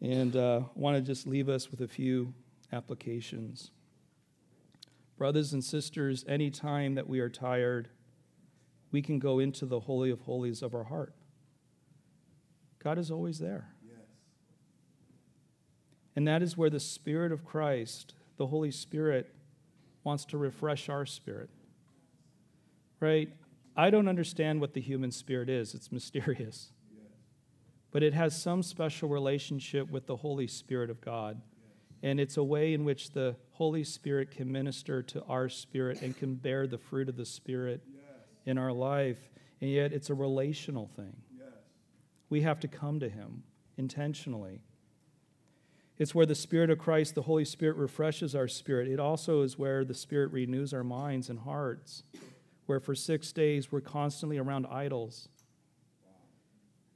And 0.00 0.36
uh, 0.36 0.60
I 0.64 0.78
want 0.78 0.96
to 0.96 1.02
just 1.02 1.26
leave 1.26 1.48
us 1.48 1.70
with 1.70 1.80
a 1.80 1.88
few 1.88 2.32
applications. 2.72 3.70
Brothers 5.16 5.52
and 5.52 5.64
sisters, 5.64 6.24
anytime 6.28 6.94
that 6.94 7.08
we 7.08 7.18
are 7.18 7.28
tired, 7.28 7.88
we 8.92 9.02
can 9.02 9.18
go 9.18 9.38
into 9.38 9.66
the 9.66 9.80
Holy 9.80 10.10
of 10.10 10.20
Holies 10.20 10.62
of 10.62 10.74
our 10.74 10.84
heart. 10.84 11.14
God 12.82 12.98
is 12.98 13.10
always 13.10 13.38
there. 13.40 13.68
Yes. 13.84 13.96
And 16.14 16.28
that 16.28 16.42
is 16.42 16.56
where 16.56 16.70
the 16.70 16.78
Spirit 16.78 17.32
of 17.32 17.44
Christ, 17.44 18.14
the 18.36 18.46
Holy 18.46 18.70
Spirit, 18.70 19.34
wants 20.04 20.24
to 20.26 20.38
refresh 20.38 20.88
our 20.88 21.04
spirit. 21.04 21.50
Right? 23.00 23.30
I 23.76 23.90
don't 23.90 24.08
understand 24.08 24.60
what 24.60 24.74
the 24.74 24.80
human 24.80 25.10
spirit 25.10 25.48
is, 25.48 25.74
it's 25.74 25.90
mysterious. 25.92 26.70
Yes. 27.88 27.92
But 27.92 28.02
it 28.02 28.14
has 28.14 28.40
some 28.40 28.62
special 28.62 29.08
relationship 29.08 29.90
with 29.90 30.06
the 30.06 30.16
Holy 30.16 30.46
Spirit 30.46 30.90
of 30.90 31.00
God. 31.00 31.40
And 32.02 32.20
it's 32.20 32.36
a 32.36 32.44
way 32.44 32.74
in 32.74 32.84
which 32.84 33.10
the 33.10 33.36
Holy 33.52 33.82
Spirit 33.82 34.30
can 34.30 34.52
minister 34.52 35.02
to 35.02 35.24
our 35.24 35.48
spirit 35.48 36.00
and 36.02 36.16
can 36.16 36.36
bear 36.36 36.66
the 36.66 36.78
fruit 36.78 37.08
of 37.08 37.16
the 37.16 37.26
Spirit 37.26 37.82
in 38.46 38.56
our 38.56 38.72
life, 38.72 39.18
and 39.60 39.70
yet 39.70 39.92
it's 39.92 40.08
a 40.08 40.14
relational 40.14 40.86
thing. 40.96 41.14
Yes. 41.36 41.48
We 42.30 42.42
have 42.42 42.60
to 42.60 42.68
come 42.68 43.00
to 43.00 43.08
Him 43.08 43.42
intentionally. 43.76 44.62
It's 45.98 46.14
where 46.14 46.24
the 46.24 46.34
Spirit 46.34 46.70
of 46.70 46.78
Christ, 46.78 47.14
the 47.16 47.22
Holy 47.22 47.44
Spirit, 47.44 47.76
refreshes 47.76 48.34
our 48.34 48.46
spirit. 48.46 48.88
It 48.88 49.00
also 49.00 49.42
is 49.42 49.58
where 49.58 49.84
the 49.84 49.94
Spirit 49.94 50.32
renews 50.32 50.72
our 50.72 50.84
minds 50.84 51.28
and 51.28 51.40
hearts, 51.40 52.04
where 52.66 52.78
for 52.78 52.94
six 52.94 53.32
days 53.32 53.72
we're 53.72 53.80
constantly 53.80 54.38
around 54.38 54.66
idols. 54.66 55.28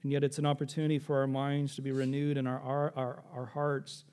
And 0.02 0.10
yet 0.10 0.24
it's 0.24 0.38
an 0.38 0.46
opportunity 0.46 0.98
for 0.98 1.18
our 1.18 1.26
minds 1.26 1.76
to 1.76 1.82
be 1.82 1.92
renewed 1.92 2.36
and 2.36 2.48
our, 2.48 2.60
our, 2.60 2.92
our, 2.96 3.22
our 3.34 3.46
hearts 3.46 4.04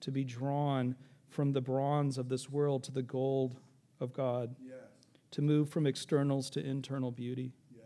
to 0.00 0.10
be 0.10 0.24
drawn 0.24 0.94
from 1.28 1.52
the 1.52 1.60
bronze 1.60 2.18
of 2.18 2.28
this 2.28 2.50
world 2.50 2.84
to 2.84 2.92
the 2.92 3.02
gold 3.02 3.56
of 4.00 4.12
God. 4.12 4.54
Yes 4.62 4.74
to 5.32 5.42
move 5.42 5.68
from 5.68 5.86
externals 5.86 6.50
to 6.50 6.64
internal 6.64 7.10
beauty. 7.10 7.52
Yes. 7.74 7.84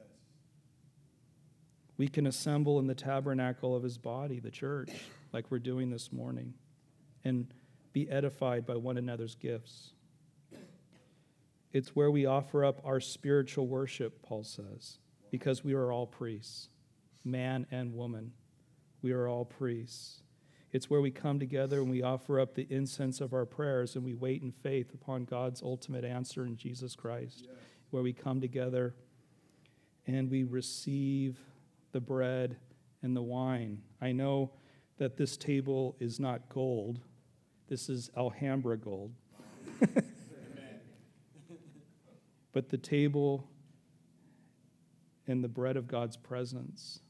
We 1.96 2.08
can 2.08 2.26
assemble 2.26 2.78
in 2.78 2.86
the 2.86 2.94
tabernacle 2.94 3.74
of 3.74 3.82
his 3.82 3.98
body, 3.98 4.38
the 4.38 4.50
church, 4.50 4.90
like 5.32 5.50
we're 5.50 5.58
doing 5.58 5.90
this 5.90 6.12
morning, 6.12 6.54
and 7.24 7.52
be 7.92 8.08
edified 8.10 8.66
by 8.66 8.76
one 8.76 8.96
another's 8.96 9.34
gifts. 9.34 9.92
It's 11.72 11.96
where 11.96 12.10
we 12.10 12.26
offer 12.26 12.64
up 12.64 12.80
our 12.84 13.00
spiritual 13.00 13.66
worship, 13.66 14.22
Paul 14.22 14.44
says, 14.44 14.98
because 15.30 15.64
we 15.64 15.72
are 15.72 15.90
all 15.90 16.06
priests, 16.06 16.68
man 17.24 17.66
and 17.70 17.94
woman. 17.94 18.32
We 19.02 19.12
are 19.12 19.28
all 19.28 19.44
priests. 19.44 20.22
It's 20.72 20.88
where 20.88 21.00
we 21.00 21.10
come 21.10 21.38
together 21.38 21.80
and 21.80 21.90
we 21.90 22.02
offer 22.02 22.40
up 22.40 22.54
the 22.54 22.66
incense 22.70 23.20
of 23.20 23.34
our 23.34 23.44
prayers 23.44 23.94
and 23.94 24.04
we 24.04 24.14
wait 24.14 24.42
in 24.42 24.52
faith 24.52 24.94
upon 24.94 25.24
God's 25.24 25.62
ultimate 25.62 26.04
answer 26.04 26.46
in 26.46 26.56
Jesus 26.56 26.96
Christ. 26.96 27.42
Yes. 27.42 27.50
Where 27.90 28.02
we 28.02 28.14
come 28.14 28.40
together 28.40 28.94
and 30.06 30.30
we 30.30 30.44
receive 30.44 31.38
the 31.92 32.00
bread 32.00 32.56
and 33.02 33.14
the 33.14 33.22
wine. 33.22 33.82
I 34.00 34.12
know 34.12 34.52
that 34.96 35.16
this 35.16 35.36
table 35.36 35.96
is 36.00 36.18
not 36.18 36.48
gold, 36.48 37.00
this 37.68 37.88
is 37.88 38.10
Alhambra 38.16 38.78
gold. 38.78 39.12
but 42.52 42.68
the 42.68 42.78
table 42.78 43.48
and 45.26 45.42
the 45.42 45.48
bread 45.48 45.76
of 45.76 45.86
God's 45.88 46.16
presence 46.16 47.00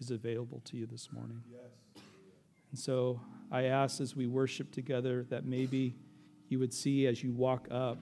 is 0.00 0.10
available 0.10 0.60
to 0.64 0.76
you 0.76 0.86
this 0.86 1.12
morning. 1.12 1.42
Yes. 1.50 2.02
And 2.70 2.78
so 2.78 3.20
I 3.50 3.64
ask 3.64 4.00
as 4.00 4.16
we 4.16 4.26
worship 4.26 4.72
together 4.72 5.26
that 5.30 5.44
maybe 5.44 5.96
you 6.48 6.58
would 6.58 6.72
see 6.72 7.06
as 7.06 7.22
you 7.22 7.32
walk 7.32 7.68
up 7.70 7.98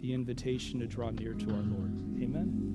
the 0.00 0.12
invitation 0.12 0.80
to 0.80 0.86
draw 0.86 1.10
near 1.10 1.34
to 1.34 1.50
our 1.50 1.62
Lord. 1.62 1.92
Amen. 2.22 2.72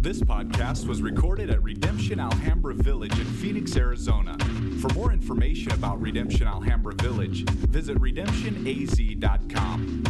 This 0.00 0.22
podcast 0.22 0.86
was 0.86 1.02
recorded 1.02 1.50
at 1.50 1.62
Redemption 1.62 2.18
Alhambra 2.18 2.72
Village 2.72 3.12
in 3.12 3.26
Phoenix, 3.26 3.76
Arizona. 3.76 4.38
For 4.80 4.88
more 4.94 5.12
information 5.12 5.72
about 5.72 6.00
Redemption 6.00 6.46
Alhambra 6.46 6.94
Village, 6.94 7.44
visit 7.44 7.98
redemptionaz.com. 7.98 10.07